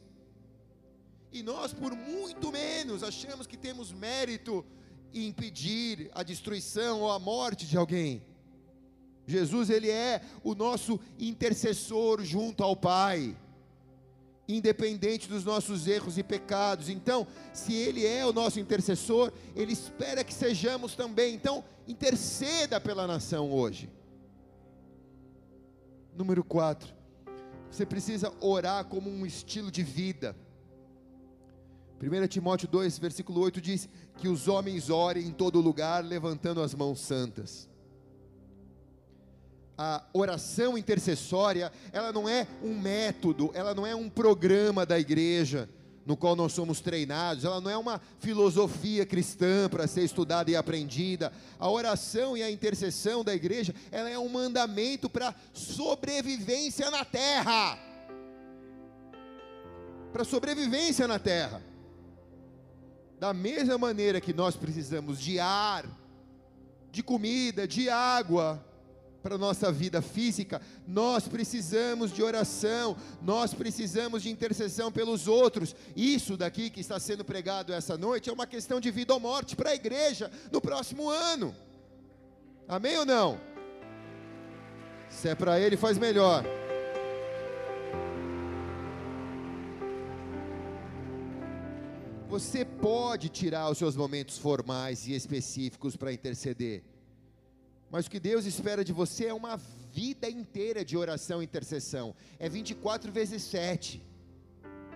E 1.32 1.42
nós, 1.42 1.74
por 1.74 1.96
muito 1.96 2.52
menos, 2.52 3.02
achamos 3.02 3.48
que 3.48 3.58
temos 3.58 3.92
mérito 3.92 4.64
em 5.14 5.28
impedir 5.28 6.12
a 6.14 6.22
destruição 6.22 7.02
ou 7.02 7.12
a 7.12 7.18
morte 7.18 7.66
de 7.66 7.76
alguém. 7.76 8.24
Jesus, 9.26 9.70
ele 9.70 9.90
é 9.90 10.22
o 10.44 10.54
nosso 10.54 11.00
intercessor 11.18 12.24
junto 12.24 12.64
ao 12.64 12.76
Pai, 12.76 13.36
independente 14.48 15.28
dos 15.28 15.44
nossos 15.44 15.88
erros 15.88 16.18
e 16.18 16.24
pecados. 16.24 16.90
Então, 16.90 17.26
se 17.54 17.74
ele 17.74 18.06
é 18.06 18.26
o 18.26 18.34
nosso 18.34 18.60
intercessor, 18.60 19.32
ele 19.56 19.74
espera 19.74 20.24
que 20.24 20.34
sejamos 20.34 20.96
também. 20.96 21.34
Então, 21.34 21.64
interceda 21.88 22.80
pela 22.80 23.08
nação 23.08 23.52
hoje. 23.52 23.90
Número 26.16 26.44
4. 26.44 26.94
Você 27.72 27.86
precisa 27.86 28.32
orar 28.40 28.86
como 28.86 29.10
um 29.10 29.26
estilo 29.26 29.72
de 29.72 29.82
vida. 29.82 30.36
1 32.02 32.28
Timóteo 32.28 32.68
2, 32.68 33.00
versículo 33.00 33.42
8 33.42 33.62
diz: 33.62 33.90
Que 34.18 34.28
os 34.28 34.48
homens 34.48 34.90
orem 34.90 35.28
em 35.28 35.32
todo 35.32 35.62
lugar, 35.62 36.04
levantando 36.04 36.62
as 36.62 36.74
mãos 36.74 37.00
santas. 37.00 37.70
A 39.78 40.04
oração 40.14 40.78
intercessória, 40.78 41.72
ela 41.92 42.12
não 42.12 42.30
é 42.30 42.48
um 42.62 42.80
método, 42.80 43.50
ela 43.54 43.74
não 43.74 43.86
é 43.86 43.96
um 43.96 44.10
programa 44.10 44.86
da 44.86 45.00
igreja 45.00 45.68
no 46.06 46.18
qual 46.18 46.36
nós 46.36 46.52
somos 46.52 46.82
treinados, 46.82 47.46
ela 47.46 47.62
não 47.62 47.72
é 47.72 47.78
uma 47.78 48.02
filosofia 48.20 49.06
cristã 49.06 49.70
para 49.70 49.88
ser 49.88 50.04
estudada 50.04 50.52
e 50.52 50.56
aprendida. 50.56 51.32
A 51.58 51.70
oração 51.70 52.36
e 52.36 52.44
a 52.44 52.52
intercessão 52.52 53.24
da 53.24 53.34
igreja, 53.34 53.74
ela 53.92 54.10
é 54.10 54.20
um 54.20 54.28
mandamento 54.28 55.10
para 55.10 55.34
sobrevivência 55.54 56.92
na 56.92 57.06
terra. 57.06 57.80
Para 60.12 60.24
sobrevivência 60.24 61.08
na 61.08 61.20
terra. 61.20 61.62
Da 63.20 63.34
mesma 63.34 63.78
maneira 63.78 64.20
que 64.20 64.34
nós 64.34 64.56
precisamos 64.56 65.20
de 65.20 65.40
ar, 65.40 65.86
de 66.92 67.02
comida, 67.02 67.66
de 67.66 67.90
água 67.90 68.64
para 69.24 69.36
a 69.36 69.38
nossa 69.38 69.72
vida 69.72 70.02
física, 70.02 70.62
nós 70.86 71.28
precisamos 71.30 72.12
de 72.12 72.22
oração, 72.22 72.98
nós 73.22 73.54
precisamos 73.54 74.22
de 74.22 74.30
intercessão 74.30 74.92
pelos 74.92 75.30
outros. 75.30 75.74
Isso 75.96 76.36
daqui 76.36 76.70
que 76.70 76.82
está 76.82 77.00
sendo 77.00 77.24
pregado 77.24 77.72
essa 77.72 77.98
noite 77.98 78.30
é 78.30 78.34
uma 78.34 78.46
questão 78.46 78.82
de 78.82 78.92
vida 78.92 79.14
ou 79.14 79.20
morte 79.22 79.56
para 79.56 79.70
a 79.70 79.76
igreja 79.76 80.30
no 80.52 80.60
próximo 80.60 81.10
ano. 81.10 81.56
Amém 82.68 82.98
ou 82.98 83.06
não? 83.06 83.40
Se 85.10 85.30
é 85.30 85.36
para 85.36 85.58
ele, 85.60 85.78
faz 85.78 85.98
melhor. 85.98 86.44
Você 92.28 92.66
pode 92.66 93.30
tirar 93.30 93.70
os 93.70 93.78
seus 93.78 93.96
momentos 93.96 94.40
formais 94.40 95.08
e 95.08 95.14
específicos 95.14 95.96
para 95.96 96.12
interceder, 96.12 96.84
mas 97.94 98.08
o 98.08 98.10
que 98.10 98.20
Deus 98.20 98.48
espera 98.48 98.84
de 98.84 98.92
você 98.92 99.28
é 99.28 99.34
uma 99.36 99.56
vida 99.56 100.28
inteira 100.28 100.84
de 100.84 100.98
oração 100.98 101.44
e 101.44 101.46
intercessão. 101.46 102.16
É 102.40 102.50
24 102.50 103.12
vezes 103.12 103.44
7. 103.44 104.04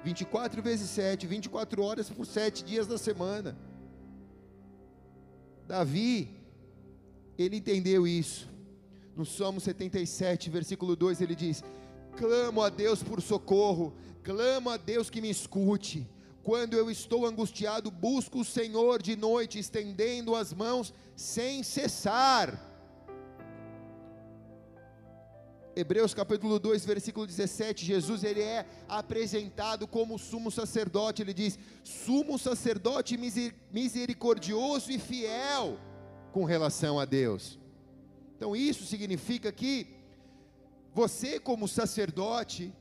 24 0.03 0.63
vezes 0.63 0.89
7, 0.89 1.27
24 1.27 1.83
horas 1.83 2.09
por 2.09 2.25
7 2.25 2.63
dias 2.63 2.87
da 2.87 2.97
semana. 2.97 3.55
Davi, 5.67 6.41
ele 7.37 7.57
entendeu 7.57 8.07
isso. 8.07 8.49
No 9.15 9.27
Salmo 9.27 9.61
77, 9.61 10.49
versículo 10.49 10.95
2, 10.95 11.21
ele 11.21 11.35
diz: 11.35 11.63
Clamo 12.17 12.63
a 12.63 12.69
Deus 12.69 13.03
por 13.03 13.21
socorro, 13.21 13.93
clamo 14.23 14.71
a 14.71 14.77
Deus 14.77 15.07
que 15.07 15.21
me 15.21 15.29
escute. 15.29 16.09
Quando 16.41 16.73
eu 16.73 16.89
estou 16.89 17.27
angustiado, 17.27 17.91
busco 17.91 18.39
o 18.39 18.45
Senhor 18.45 19.03
de 19.03 19.15
noite, 19.15 19.59
estendendo 19.59 20.35
as 20.35 20.51
mãos 20.51 20.91
sem 21.15 21.61
cessar. 21.61 22.67
Hebreus 25.77 26.11
capítulo 26.11 26.57
2, 26.57 26.85
versículo 26.87 27.27
17, 27.27 27.85
Jesus 27.85 28.23
ele 28.23 28.41
é 28.41 28.65
apresentado 28.89 29.87
como 29.87 30.17
sumo 30.17 30.49
sacerdote, 30.49 31.21
ele 31.21 31.35
diz: 31.35 31.59
sumo 31.83 32.39
sacerdote 32.39 33.15
misericordioso 33.71 34.91
e 34.91 34.97
fiel 34.97 35.77
com 36.31 36.45
relação 36.45 36.99
a 36.99 37.05
Deus. 37.05 37.59
Então 38.35 38.55
isso 38.55 38.85
significa 38.85 39.51
que 39.51 39.85
você 40.95 41.39
como 41.39 41.67
sacerdote 41.67 42.73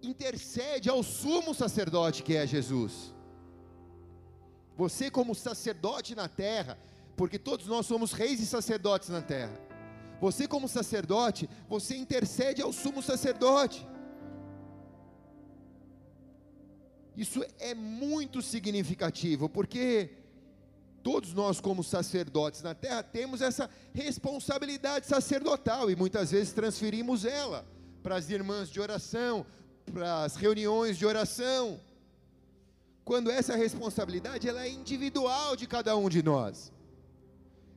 intercede 0.00 0.88
ao 0.88 1.02
sumo 1.02 1.52
sacerdote 1.52 2.22
que 2.22 2.36
é 2.36 2.46
Jesus. 2.46 3.12
Você 4.76 5.10
como 5.10 5.34
sacerdote 5.34 6.14
na 6.14 6.28
terra, 6.28 6.78
porque 7.16 7.36
todos 7.36 7.66
nós 7.66 7.84
somos 7.84 8.12
reis 8.12 8.38
e 8.38 8.46
sacerdotes 8.46 9.08
na 9.08 9.20
terra 9.20 9.71
você, 10.22 10.46
como 10.46 10.68
sacerdote, 10.68 11.50
você 11.68 11.96
intercede 11.96 12.62
ao 12.62 12.72
sumo 12.72 13.02
sacerdote. 13.02 13.84
Isso 17.16 17.44
é 17.58 17.74
muito 17.74 18.40
significativo, 18.40 19.48
porque 19.48 20.10
todos 21.02 21.34
nós, 21.34 21.60
como 21.60 21.82
sacerdotes 21.82 22.62
na 22.62 22.72
terra, 22.72 23.02
temos 23.02 23.42
essa 23.42 23.68
responsabilidade 23.92 25.06
sacerdotal 25.06 25.90
e 25.90 25.96
muitas 25.96 26.30
vezes 26.30 26.52
transferimos 26.52 27.24
ela 27.24 27.66
para 28.00 28.14
as 28.14 28.30
irmãs 28.30 28.70
de 28.70 28.80
oração, 28.80 29.44
para 29.92 30.22
as 30.22 30.36
reuniões 30.36 30.96
de 30.96 31.04
oração. 31.04 31.80
Quando 33.04 33.28
essa 33.28 33.56
responsabilidade 33.56 34.48
ela 34.48 34.62
é 34.62 34.70
individual 34.70 35.56
de 35.56 35.66
cada 35.66 35.96
um 35.96 36.08
de 36.08 36.22
nós. 36.22 36.70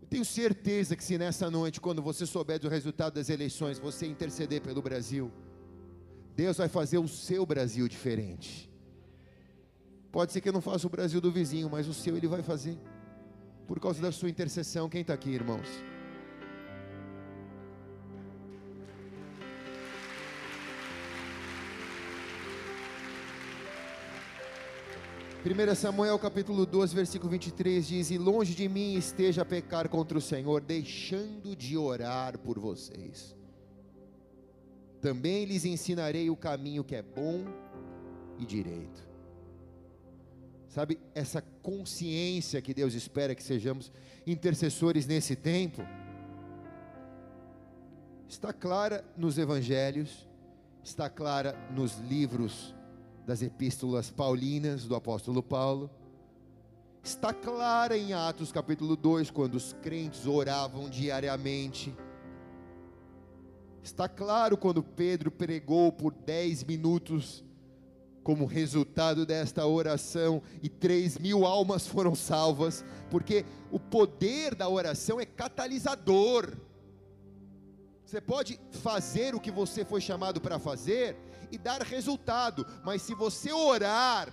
Tenho 0.09 0.25
certeza 0.25 0.95
que 0.95 1.03
se 1.03 1.17
nessa 1.17 1.49
noite, 1.49 1.81
quando 1.81 2.01
você 2.01 2.25
souber 2.25 2.59
do 2.59 2.69
resultado 2.69 3.15
das 3.15 3.29
eleições, 3.29 3.79
você 3.79 4.05
interceder 4.05 4.61
pelo 4.61 4.81
Brasil, 4.81 5.31
Deus 6.35 6.57
vai 6.57 6.67
fazer 6.67 6.97
o 6.97 7.07
seu 7.07 7.45
Brasil 7.45 7.87
diferente. 7.87 8.69
Pode 10.11 10.31
ser 10.31 10.41
que 10.41 10.49
eu 10.49 10.53
não 10.53 10.61
faça 10.61 10.85
o 10.87 10.89
Brasil 10.89 11.19
do 11.19 11.31
vizinho, 11.31 11.69
mas 11.69 11.87
o 11.87 11.93
seu 11.93 12.15
ele 12.15 12.27
vai 12.27 12.43
fazer. 12.43 12.77
Por 13.67 13.79
causa 13.79 14.01
da 14.01 14.11
sua 14.11 14.29
intercessão. 14.29 14.87
Quem 14.87 15.01
está 15.01 15.13
aqui, 15.13 15.29
irmãos? 15.29 15.67
1 25.45 25.75
Samuel 25.75 26.17
capítulo 26.17 26.65
12, 26.65 26.95
versículo 26.95 27.29
23 27.29 27.85
diz: 27.85 28.09
E 28.09 28.17
longe 28.17 28.55
de 28.55 28.67
mim 28.67 28.95
esteja 28.95 29.43
a 29.43 29.45
pecar 29.45 29.87
contra 29.87 30.17
o 30.17 30.21
Senhor, 30.21 30.59
deixando 30.59 31.55
de 31.55 31.77
orar 31.77 32.39
por 32.39 32.57
vocês. 32.57 33.35
Também 34.99 35.45
lhes 35.45 35.63
ensinarei 35.63 36.31
o 36.31 36.35
caminho 36.35 36.83
que 36.83 36.95
é 36.95 37.03
bom 37.03 37.45
e 38.39 38.45
direito. 38.45 39.07
Sabe, 40.67 40.99
essa 41.13 41.43
consciência 41.61 42.59
que 42.59 42.73
Deus 42.73 42.95
espera 42.95 43.35
que 43.35 43.43
sejamos 43.43 43.91
intercessores 44.25 45.05
nesse 45.05 45.35
tempo, 45.35 45.83
está 48.27 48.51
clara 48.51 49.05
nos 49.15 49.37
evangelhos, 49.37 50.27
está 50.83 51.07
clara 51.07 51.55
nos 51.71 51.99
livros 51.99 52.74
das 53.25 53.41
epístolas 53.41 54.11
paulinas 54.11 54.85
do 54.85 54.95
apóstolo 54.95 55.41
Paulo. 55.41 55.89
Está 57.03 57.33
clara 57.33 57.97
em 57.97 58.13
Atos 58.13 58.51
capítulo 58.51 58.95
2, 58.95 59.31
quando 59.31 59.55
os 59.55 59.73
crentes 59.73 60.25
oravam 60.25 60.89
diariamente. 60.89 61.95
Está 63.83 64.07
claro 64.07 64.57
quando 64.57 64.83
Pedro 64.83 65.29
pregou 65.29 65.91
por 65.91 66.13
10 66.13 66.63
minutos, 66.63 67.43
como 68.23 68.45
resultado 68.45 69.25
desta 69.25 69.65
oração, 69.67 70.41
e 70.61 70.69
3 70.69 71.19
mil 71.19 71.45
almas 71.45 71.85
foram 71.85 72.15
salvas, 72.15 72.83
porque 73.11 73.45
o 73.71 73.79
poder 73.79 74.55
da 74.55 74.67
oração 74.67 75.19
é 75.19 75.25
catalisador. 75.25 76.57
Você 78.03 78.19
pode 78.21 78.59
fazer 78.81 79.35
o 79.35 79.39
que 79.39 79.51
você 79.51 79.85
foi 79.85 80.01
chamado 80.01 80.41
para 80.41 80.57
fazer, 80.57 81.15
e 81.51 81.57
dar 81.57 81.81
resultado, 81.81 82.65
mas 82.83 83.01
se 83.01 83.13
você 83.13 83.51
orar 83.51 84.31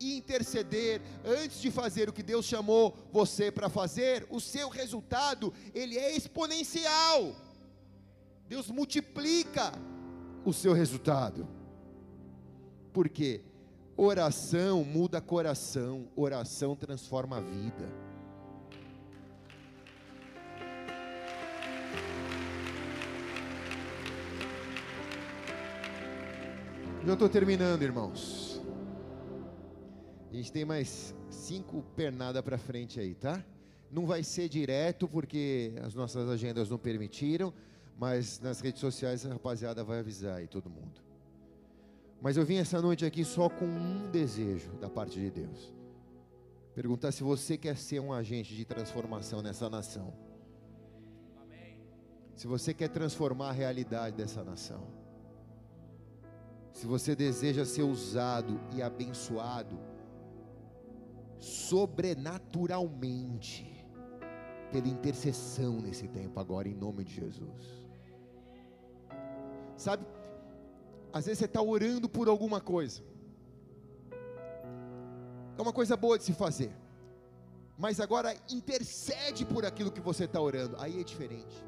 e 0.00 0.16
interceder 0.16 1.00
antes 1.24 1.60
de 1.60 1.70
fazer 1.70 2.08
o 2.08 2.12
que 2.12 2.22
Deus 2.22 2.44
chamou 2.44 2.96
você 3.12 3.50
para 3.50 3.68
fazer, 3.68 4.26
o 4.30 4.40
seu 4.40 4.68
resultado, 4.68 5.52
ele 5.74 5.96
é 5.96 6.16
exponencial. 6.16 7.34
Deus 8.48 8.68
multiplica 8.70 9.72
o 10.44 10.52
seu 10.52 10.72
resultado. 10.72 11.48
Por 12.92 13.08
quê? 13.08 13.42
Oração 13.96 14.84
muda 14.84 15.20
coração, 15.20 16.08
oração 16.16 16.74
transforma 16.74 17.38
a 17.38 17.40
vida. 17.40 18.03
Já 27.06 27.12
estou 27.12 27.28
terminando, 27.28 27.82
irmãos. 27.82 28.62
A 30.30 30.34
gente 30.34 30.50
tem 30.50 30.64
mais 30.64 31.14
cinco 31.28 31.82
pernadas 31.94 32.40
para 32.40 32.56
frente 32.56 32.98
aí, 32.98 33.14
tá? 33.14 33.44
Não 33.90 34.06
vai 34.06 34.22
ser 34.22 34.48
direto 34.48 35.06
porque 35.06 35.74
as 35.82 35.94
nossas 35.94 36.26
agendas 36.30 36.70
não 36.70 36.78
permitiram, 36.78 37.52
mas 37.98 38.40
nas 38.40 38.60
redes 38.60 38.80
sociais 38.80 39.26
a 39.26 39.34
rapaziada 39.34 39.84
vai 39.84 39.98
avisar 39.98 40.36
aí 40.36 40.48
todo 40.48 40.70
mundo. 40.70 41.02
Mas 42.22 42.38
eu 42.38 42.44
vim 42.46 42.56
essa 42.56 42.80
noite 42.80 43.04
aqui 43.04 43.22
só 43.22 43.50
com 43.50 43.66
um 43.66 44.10
desejo 44.10 44.72
da 44.80 44.88
parte 44.88 45.20
de 45.20 45.30
Deus. 45.30 45.74
Perguntar 46.74 47.12
se 47.12 47.22
você 47.22 47.58
quer 47.58 47.76
ser 47.76 48.00
um 48.00 48.14
agente 48.14 48.56
de 48.56 48.64
transformação 48.64 49.42
nessa 49.42 49.68
nação. 49.68 50.14
Se 52.34 52.46
você 52.46 52.72
quer 52.72 52.88
transformar 52.88 53.50
a 53.50 53.52
realidade 53.52 54.16
dessa 54.16 54.42
nação 54.42 55.03
se 56.74 56.86
você 56.86 57.14
deseja 57.14 57.64
ser 57.64 57.84
usado 57.84 58.60
e 58.74 58.82
abençoado 58.82 59.78
sobrenaturalmente 61.38 63.86
pela 64.72 64.88
intercessão 64.88 65.80
nesse 65.80 66.08
tempo 66.08 66.40
agora, 66.40 66.68
em 66.68 66.74
nome 66.74 67.04
de 67.04 67.14
Jesus. 67.14 67.84
Sabe, 69.76 70.04
às 71.12 71.26
vezes 71.26 71.38
você 71.38 71.44
está 71.44 71.62
orando 71.62 72.08
por 72.08 72.28
alguma 72.28 72.60
coisa, 72.60 73.04
é 75.56 75.62
uma 75.62 75.72
coisa 75.72 75.96
boa 75.96 76.18
de 76.18 76.24
se 76.24 76.32
fazer, 76.32 76.76
mas 77.78 78.00
agora 78.00 78.36
intercede 78.50 79.46
por 79.46 79.64
aquilo 79.64 79.92
que 79.92 80.00
você 80.00 80.24
está 80.24 80.40
orando, 80.40 80.74
aí 80.80 81.00
é 81.00 81.04
diferente. 81.04 81.64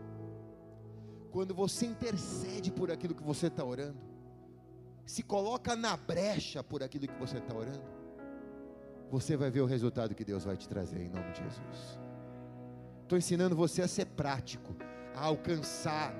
Quando 1.31 1.55
você 1.55 1.87
intercede 1.87 2.73
por 2.73 2.91
aquilo 2.91 3.15
que 3.15 3.23
você 3.23 3.47
está 3.47 3.65
orando, 3.65 4.05
se 5.07 5.23
coloca 5.23 5.77
na 5.77 5.97
brecha 5.97 6.63
por 6.65 6.83
aquilo 6.83 7.07
que 7.07 7.19
você 7.19 7.39
está 7.39 7.57
orando, 7.57 7.85
você 9.09 9.37
vai 9.37 9.51
ver 9.51 9.61
o 9.61 9.67
resultado 9.67 10.15
que 10.17 10.25
Deus 10.25 10.45
vai 10.45 10.57
te 10.57 10.69
trazer 10.69 11.01
em 11.01 11.09
nome 11.09 11.31
de 11.31 11.45
Jesus. 11.45 11.99
Estou 13.03 13.17
ensinando 13.17 13.55
você 13.55 13.83
a 13.83 13.89
ser 13.89 14.07
prático, 14.07 14.75
a 15.15 15.25
alcançar 15.25 16.13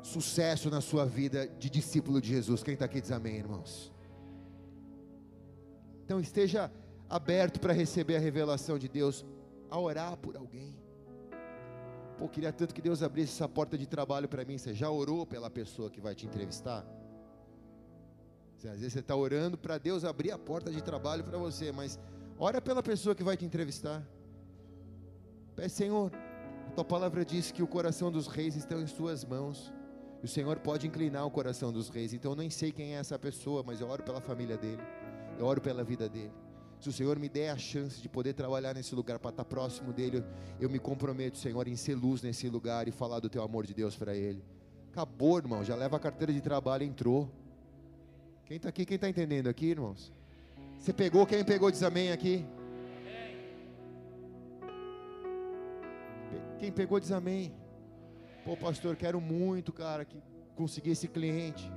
sucesso 0.00 0.70
na 0.70 0.80
sua 0.80 1.04
vida 1.04 1.48
de 1.58 1.68
discípulo 1.68 2.20
de 2.20 2.28
Jesus. 2.28 2.62
Quem 2.62 2.74
está 2.74 2.84
aqui 2.84 3.00
diz 3.00 3.10
amém, 3.10 3.34
irmãos. 3.34 3.92
Então 6.04 6.20
esteja 6.20 6.70
aberto 7.10 7.58
para 7.58 7.72
receber 7.72 8.14
a 8.14 8.20
revelação 8.20 8.78
de 8.78 8.88
Deus, 8.88 9.26
a 9.68 9.76
orar 9.76 10.16
por 10.16 10.36
alguém. 10.36 10.76
Pô, 12.16 12.28
queria 12.28 12.52
tanto 12.52 12.72
que 12.72 12.80
Deus 12.80 13.02
abrisse 13.02 13.32
essa 13.32 13.48
porta 13.48 13.76
de 13.76 13.86
trabalho 13.86 14.28
para 14.28 14.44
mim. 14.44 14.56
Você 14.56 14.72
já 14.72 14.88
orou 14.88 15.26
pela 15.26 15.50
pessoa 15.50 15.90
que 15.90 16.00
vai 16.00 16.14
te 16.14 16.24
entrevistar? 16.24 16.86
Às 18.68 18.80
vezes 18.80 18.92
você 18.94 19.00
está 19.00 19.14
orando 19.14 19.56
para 19.56 19.78
Deus 19.78 20.04
abrir 20.04 20.30
a 20.30 20.38
porta 20.38 20.70
de 20.70 20.82
trabalho 20.82 21.24
para 21.24 21.38
você, 21.38 21.72
mas 21.72 21.98
ora 22.38 22.60
pela 22.60 22.82
pessoa 22.82 23.14
que 23.14 23.22
vai 23.22 23.36
te 23.36 23.44
entrevistar. 23.44 24.02
Pede, 25.54 25.72
Senhor, 25.72 26.12
Tua 26.76 26.84
palavra 26.84 27.24
diz 27.24 27.50
que 27.50 27.62
o 27.62 27.66
coração 27.66 28.12
dos 28.12 28.26
reis 28.26 28.54
está 28.54 28.74
em 28.76 28.86
Suas 28.86 29.24
mãos. 29.24 29.72
O 30.22 30.28
Senhor 30.28 30.58
pode 30.58 30.86
inclinar 30.86 31.24
o 31.24 31.30
coração 31.30 31.72
dos 31.72 31.88
reis. 31.88 32.12
Então 32.12 32.32
eu 32.32 32.36
nem 32.36 32.50
sei 32.50 32.70
quem 32.70 32.94
é 32.94 32.98
essa 32.98 33.18
pessoa, 33.18 33.62
mas 33.66 33.80
eu 33.80 33.88
oro 33.88 34.02
pela 34.02 34.20
família 34.20 34.58
dele. 34.58 34.82
Eu 35.38 35.46
oro 35.46 35.58
pela 35.58 35.82
vida 35.82 36.06
dele. 36.06 36.32
Se 36.78 36.90
o 36.90 36.92
Senhor 36.92 37.18
me 37.18 37.30
der 37.30 37.48
a 37.48 37.56
chance 37.56 37.98
de 38.02 38.10
poder 38.10 38.34
trabalhar 38.34 38.74
nesse 38.74 38.94
lugar 38.94 39.18
para 39.18 39.30
estar 39.30 39.44
próximo 39.46 39.90
dele, 39.90 40.22
eu 40.60 40.68
me 40.68 40.78
comprometo, 40.78 41.38
Senhor, 41.38 41.66
em 41.66 41.76
ser 41.76 41.94
luz 41.94 42.20
nesse 42.20 42.46
lugar 42.50 42.86
e 42.86 42.90
falar 42.90 43.20
do 43.20 43.30
teu 43.30 43.42
amor 43.42 43.64
de 43.64 43.72
Deus 43.72 43.96
para 43.96 44.14
ele. 44.14 44.44
Acabou, 44.92 45.38
irmão. 45.38 45.64
Já 45.64 45.74
leva 45.74 45.96
a 45.96 46.00
carteira 46.00 46.30
de 46.30 46.42
trabalho, 46.42 46.84
entrou. 46.84 47.30
Quem 48.46 48.58
está 48.58 48.68
aqui, 48.68 48.86
quem 48.86 48.94
está 48.94 49.08
entendendo 49.08 49.48
aqui, 49.48 49.66
irmãos? 49.66 50.12
Você 50.78 50.92
pegou, 50.92 51.26
quem 51.26 51.44
pegou 51.44 51.68
diz 51.68 51.82
amém 51.82 52.12
aqui? 52.12 52.46
Quem 56.60 56.70
pegou 56.70 57.00
diz 57.00 57.10
amém. 57.10 57.52
Pô, 58.44 58.56
pastor, 58.56 58.94
quero 58.94 59.20
muito, 59.20 59.72
cara, 59.72 60.04
que 60.04 60.22
conseguir 60.54 60.90
esse 60.90 61.08
cliente. 61.08 61.68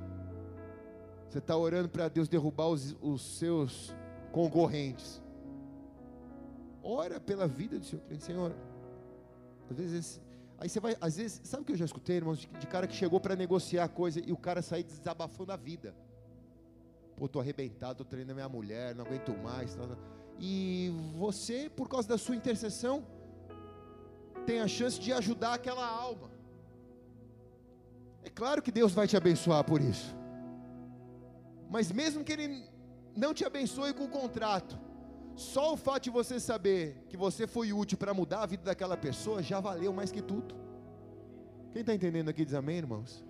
Você 1.28 1.38
está 1.38 1.56
orando 1.56 1.88
para 1.88 2.08
Deus 2.08 2.28
derrubar 2.28 2.68
os, 2.68 2.96
os, 3.00 3.38
seus 3.38 3.92
concorrentes. 4.30 5.20
Ora 6.84 7.18
pela 7.18 7.48
vida 7.48 7.80
do 7.80 7.84
seu 7.84 7.98
cliente, 7.98 8.22
Senhor. 8.22 8.54
Às 9.68 9.76
vezes, 9.76 10.20
aí 10.56 10.68
você 10.68 10.78
vai, 10.78 10.96
às 11.00 11.16
vezes, 11.16 11.40
sabe 11.42 11.64
o 11.64 11.66
que 11.66 11.72
eu 11.72 11.76
já 11.76 11.84
escutei, 11.84 12.16
irmãos, 12.16 12.38
de, 12.38 12.46
de 12.46 12.66
cara 12.68 12.86
que 12.86 12.94
chegou 12.94 13.18
para 13.18 13.34
negociar 13.34 13.88
coisa 13.88 14.20
e 14.24 14.30
o 14.30 14.36
cara 14.36 14.62
sair 14.62 14.84
desabafando 14.84 15.50
a 15.50 15.56
vida. 15.56 15.92
Pô, 17.20 17.28
tô 17.28 17.38
arrebentado, 17.38 17.98
tô 17.98 18.04
treinando 18.06 18.36
minha 18.36 18.48
mulher, 18.48 18.94
não 18.94 19.04
aguento 19.04 19.36
mais. 19.36 19.74
Tá, 19.74 19.86
tá. 19.86 19.94
E 20.38 20.90
você, 21.18 21.68
por 21.68 21.86
causa 21.86 22.08
da 22.08 22.16
sua 22.16 22.34
intercessão, 22.34 23.06
tem 24.46 24.60
a 24.60 24.66
chance 24.66 24.98
de 24.98 25.12
ajudar 25.12 25.52
aquela 25.52 25.86
alma. 25.86 26.30
É 28.22 28.30
claro 28.30 28.62
que 28.62 28.72
Deus 28.72 28.92
vai 28.92 29.06
te 29.06 29.18
abençoar 29.18 29.62
por 29.64 29.82
isso. 29.82 30.16
Mas 31.68 31.92
mesmo 31.92 32.24
que 32.24 32.32
Ele 32.32 32.64
não 33.14 33.34
te 33.34 33.44
abençoe 33.44 33.92
com 33.92 34.04
o 34.04 34.08
contrato, 34.08 34.78
só 35.36 35.74
o 35.74 35.76
fato 35.76 36.04
de 36.04 36.10
você 36.10 36.40
saber 36.40 37.04
que 37.10 37.18
você 37.18 37.46
foi 37.46 37.70
útil 37.70 37.98
para 37.98 38.14
mudar 38.14 38.44
a 38.44 38.46
vida 38.46 38.62
daquela 38.64 38.96
pessoa 38.96 39.42
já 39.42 39.60
valeu 39.60 39.92
mais 39.92 40.10
que 40.10 40.22
tudo. 40.22 40.54
Quem 41.70 41.82
está 41.82 41.94
entendendo 41.94 42.30
aqui 42.30 42.46
diz 42.46 42.54
amém, 42.54 42.78
irmãos? 42.78 43.22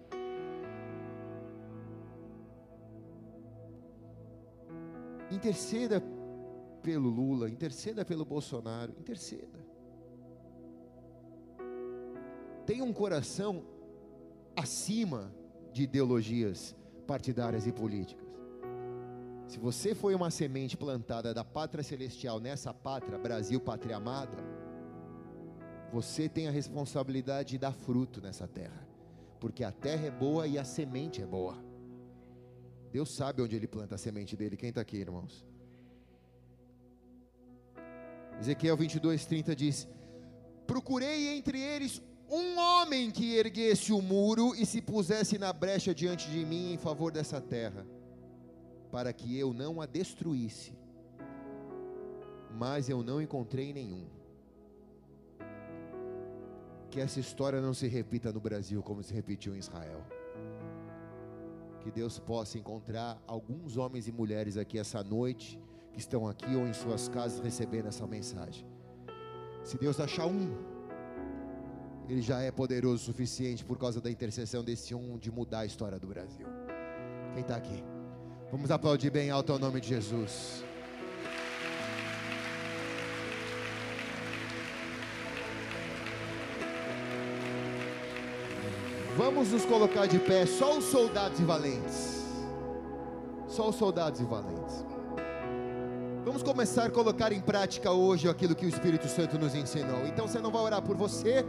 Interceda 5.31 6.03
pelo 6.83 7.09
Lula, 7.09 7.49
interceda 7.49 8.05
pelo 8.05 8.25
Bolsonaro, 8.25 8.93
interceda. 8.99 9.61
Tenha 12.67 12.85
um 12.85 12.93
coração 12.93 13.65
acima 14.57 15.33
de 15.73 15.83
ideologias 15.83 16.75
partidárias 17.07 17.67
e 17.67 17.73
políticas. 17.73 18.29
Se 19.49 19.59
você 19.59 19.95
foi 19.95 20.15
uma 20.15 20.31
semente 20.31 20.77
plantada 20.77 21.35
da 21.35 21.45
pátria 21.45 21.83
celestial 21.83 22.39
nessa 22.39 22.73
pátria, 22.73 23.19
Brasil, 23.19 23.61
pátria 23.61 23.97
amada, 23.97 24.39
você 25.93 26.29
tem 26.29 26.47
a 26.47 26.53
responsabilidade 26.53 27.51
de 27.51 27.59
dar 27.59 27.73
fruto 27.73 28.21
nessa 28.21 28.47
terra, 28.47 28.87
porque 29.41 29.65
a 29.65 29.73
terra 29.73 30.07
é 30.07 30.11
boa 30.11 30.47
e 30.47 30.57
a 30.57 30.65
semente 30.65 31.21
é 31.21 31.27
boa. 31.27 31.70
Deus 32.93 33.11
sabe 33.11 33.41
onde 33.43 33.55
Ele 33.57 33.67
planta 33.67 33.95
a 33.95 33.99
semente 33.99 34.37
dele. 34.37 34.57
Quem 34.57 34.71
está 34.71 34.81
aqui, 34.81 34.97
irmãos? 34.97 35.45
Ezequiel 38.41 38.77
22, 38.77 39.27
30 39.27 39.55
diz: 39.55 39.89
Procurei 40.67 41.29
entre 41.37 41.61
eles 41.61 42.03
um 42.29 42.59
homem 42.59 43.11
que 43.11 43.35
erguesse 43.35 43.93
o 43.93 44.01
muro 44.01 44.55
e 44.55 44.65
se 44.65 44.81
pusesse 44.81 45.37
na 45.37 45.53
brecha 45.53 45.95
diante 45.95 46.31
de 46.31 46.45
mim 46.47 46.73
em 46.73 46.79
favor 46.79 47.13
dessa 47.13 47.41
terra, 47.41 47.85
para 48.91 49.13
que 49.13 49.37
eu 49.39 49.53
não 49.53 49.81
a 49.81 49.87
destruísse. 49.87 50.73
Mas 52.53 52.89
eu 52.89 53.03
não 53.03 53.21
encontrei 53.21 53.73
nenhum. 53.73 54.07
Que 56.91 57.01
essa 57.01 57.21
história 57.21 57.61
não 57.61 57.75
se 57.75 57.87
repita 57.87 58.33
no 58.33 58.41
Brasil 58.41 58.83
como 58.83 59.03
se 59.03 59.15
repetiu 59.15 59.55
em 59.55 59.59
Israel. 59.59 60.05
Que 61.81 61.91
Deus 61.91 62.19
possa 62.19 62.59
encontrar 62.59 63.23
alguns 63.27 63.77
homens 63.77 64.07
e 64.07 64.13
mulheres 64.13 64.57
aqui 64.57 64.79
essa 64.79 65.03
noite, 65.03 65.59
que 65.93 65.99
estão 65.99 66.29
aqui 66.29 66.55
ou 66.55 66.67
em 66.67 66.73
suas 66.73 67.09
casas 67.09 67.41
recebendo 67.41 67.89
essa 67.89 68.07
mensagem. 68.07 68.67
Se 69.65 69.79
Deus 69.79 69.99
achar 69.99 70.27
um, 70.27 70.55
ele 72.09 72.23
já 72.23 72.41
é 72.41 72.51
poderoso 72.51 72.97
o 72.97 73.07
suficiente 73.07 73.65
por 73.65 73.79
causa 73.79 74.01
da 74.01 74.11
intercessão 74.11 74.65
desse 74.65 74.95
um 74.95 75.17
de 75.17 75.31
mudar 75.31 75.61
a 75.61 75.67
história 75.67 75.99
do 75.99 76.07
Brasil. 76.07 76.47
Quem 77.33 77.43
está 77.43 77.57
aqui? 77.57 77.85
Vamos 78.51 78.71
aplaudir 78.71 79.11
bem 79.11 79.31
alto 79.31 79.53
ao 79.53 79.59
nome 79.59 79.81
de 79.81 79.89
Jesus. 79.89 80.65
Vamos 89.21 89.53
nos 89.53 89.67
colocar 89.67 90.07
de 90.07 90.19
pé, 90.19 90.47
só 90.47 90.79
os 90.79 90.85
soldados 90.85 91.39
e 91.39 91.45
valentes. 91.45 92.25
Só 93.47 93.69
os 93.69 93.77
soldados 93.77 94.19
e 94.19 94.25
valentes. 94.25 94.83
Vamos 96.25 96.43
começar 96.43 96.87
a 96.87 96.91
colocar 96.91 97.31
em 97.31 97.39
prática 97.43 97.93
hoje 97.93 98.31
aquilo 98.31 98.55
que 98.55 98.65
o 98.65 98.69
Espírito 98.71 99.07
Santo 99.09 99.39
nos 99.39 99.55
ensinou. 99.55 100.07
Então 100.07 100.27
você 100.27 100.39
não 100.39 100.51
vai 100.51 100.63
orar 100.63 100.81
por 100.81 100.97
você, 100.97 101.45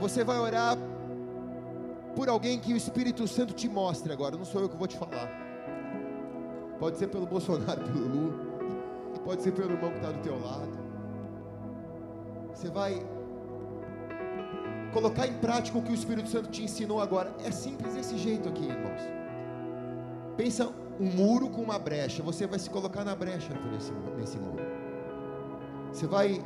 você 0.00 0.24
vai 0.24 0.38
orar 0.38 0.78
por 2.16 2.30
alguém 2.30 2.58
que 2.58 2.72
o 2.72 2.76
Espírito 2.76 3.28
Santo 3.28 3.52
te 3.52 3.68
mostre 3.68 4.10
agora. 4.10 4.38
Não 4.38 4.46
sou 4.46 4.62
eu 4.62 4.70
que 4.70 4.76
vou 4.78 4.88
te 4.88 4.96
falar. 4.96 5.28
Pode 6.78 6.96
ser 6.96 7.08
pelo 7.08 7.26
Bolsonaro, 7.26 7.82
pelo 7.92 8.08
Lula. 8.08 8.34
Pode 9.22 9.42
ser 9.42 9.52
pelo 9.52 9.72
irmão 9.72 9.90
que 9.90 9.98
está 9.98 10.10
do 10.10 10.22
teu 10.22 10.40
lado. 10.40 10.72
Você 12.54 12.70
vai 12.70 13.04
colocar 14.92 15.26
em 15.26 15.34
prática 15.34 15.78
o 15.78 15.82
que 15.82 15.90
o 15.90 15.94
Espírito 15.94 16.28
Santo 16.28 16.50
te 16.50 16.62
ensinou 16.62 17.00
agora. 17.00 17.34
É 17.44 17.50
simples 17.50 17.94
desse 17.94 18.16
jeito 18.16 18.48
aqui, 18.48 18.64
irmãos. 18.64 19.00
Pensa 20.36 20.70
um 21.00 21.06
muro 21.06 21.48
com 21.48 21.62
uma 21.62 21.78
brecha. 21.78 22.22
Você 22.22 22.46
vai 22.46 22.58
se 22.58 22.70
colocar 22.70 23.04
na 23.04 23.14
brecha 23.14 23.52
por 23.54 23.72
esse, 23.74 23.92
nesse 24.16 24.38
muro. 24.38 24.62
Você 25.92 26.06
vai 26.06 26.42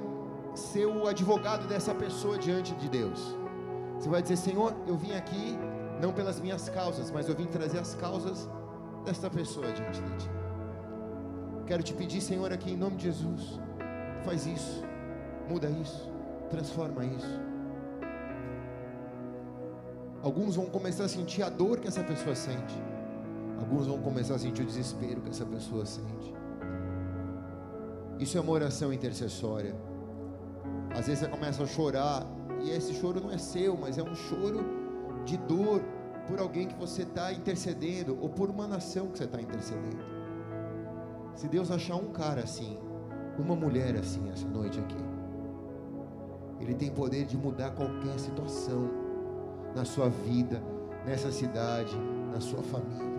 ser 0.55 0.87
o 0.87 1.07
advogado 1.07 1.67
dessa 1.69 1.95
pessoa 1.95 2.39
diante 2.39 2.75
de 2.75 2.89
Deus. 2.89 3.37
Você 3.99 4.09
vai 4.09 4.23
dizer: 4.23 4.37
Senhor, 4.37 4.75
eu 4.87 4.97
vim 4.97 5.13
aqui 5.13 5.59
não 6.01 6.13
pelas 6.13 6.41
minhas 6.41 6.69
causas, 6.69 7.11
mas 7.11 7.29
eu 7.29 7.35
vim 7.35 7.47
trazer 7.47 7.79
as 7.79 7.95
causas 7.95 8.49
desta 9.05 9.31
pessoa 9.31 9.73
diante 9.73 10.01
de 10.01 10.17
ti. 10.17 10.31
Quero 11.67 11.83
te 11.83 11.95
pedir, 11.95 12.21
Senhor, 12.21 12.53
aqui 12.53 12.73
em 12.73 12.77
nome 12.77 12.97
de 12.97 13.05
Jesus, 13.05 13.59
faz 14.25 14.47
isso, 14.47 14.85
muda 15.49 15.69
isso, 15.69 16.09
transforma 16.49 17.05
isso. 17.05 17.46
Alguns 20.27 20.57
vão 20.57 20.67
começar 20.67 21.05
a 21.05 21.09
sentir 21.09 21.41
a 21.45 21.49
dor 21.49 21.79
que 21.79 21.87
essa 21.87 22.03
pessoa 22.03 22.35
sente, 22.35 22.75
alguns 23.61 23.87
vão 23.87 24.03
começar 24.03 24.35
a 24.35 24.39
sentir 24.41 24.63
o 24.63 24.67
desespero 24.67 25.21
que 25.21 25.31
essa 25.31 25.47
pessoa 25.47 25.87
sente. 25.87 26.35
Isso 28.19 28.37
é 28.37 28.41
uma 28.41 28.51
oração 28.51 28.93
intercessória. 28.93 29.73
Às 30.91 31.07
vezes 31.07 31.21
você 31.21 31.29
começa 31.29 31.63
a 31.63 31.67
chorar 31.69 32.27
e 32.61 32.71
esse 32.71 32.93
choro 32.95 33.21
não 33.21 33.31
é 33.31 33.39
seu, 33.39 33.77
mas 33.77 33.99
é 33.99 34.03
um 34.03 34.17
choro 34.17 34.65
de 35.25 35.37
dor 35.37 35.81
por 36.27 36.41
alguém 36.41 36.67
que 36.67 36.75
você 36.75 37.03
está 37.03 37.33
intercedendo, 37.33 38.19
ou 38.21 38.29
por 38.29 38.51
uma 38.51 38.67
nação 38.67 39.07
que 39.07 39.19
você 39.19 39.25
está 39.27 39.41
intercedendo. 39.41 40.05
Se 41.37 41.47
Deus 41.47 41.71
achar 41.71 41.95
um 41.95 42.11
cara 42.11 42.43
assim, 42.43 42.77
uma 43.39 43.55
mulher 43.55 43.95
assim 43.95 44.29
essa 44.33 44.49
noite 44.49 44.81
aqui, 44.81 45.05
Ele 46.59 46.75
tem 46.75 46.91
poder 46.91 47.27
de 47.27 47.37
mudar 47.37 47.71
qualquer 47.71 48.19
situação 48.19 49.06
na 49.77 49.85
sua 49.85 50.09
vida, 50.09 50.63
nessa 51.05 51.31
cidade, 51.31 51.95
na 52.33 52.41
sua 52.41 52.63
família. 52.63 53.15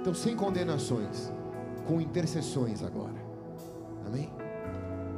Então, 0.00 0.14
sem 0.14 0.34
condenações, 0.34 1.30
com 1.86 2.00
intercessões 2.00 2.82
agora. 2.82 3.22
Amém? 4.06 4.32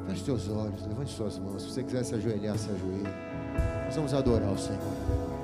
Feche 0.09 0.25
seus 0.25 0.49
olhos, 0.49 0.85
levante 0.87 1.13
suas 1.13 1.39
mãos. 1.39 1.63
Se 1.63 1.71
você 1.71 1.85
quiser 1.85 2.05
se 2.05 2.17
ajoelhar, 2.17 2.59
se 2.59 2.69
ajoelhe. 2.69 3.15
Nós 3.85 3.95
vamos 3.95 4.13
adorar 4.13 4.53
o 4.53 4.59
Senhor. 4.59 5.40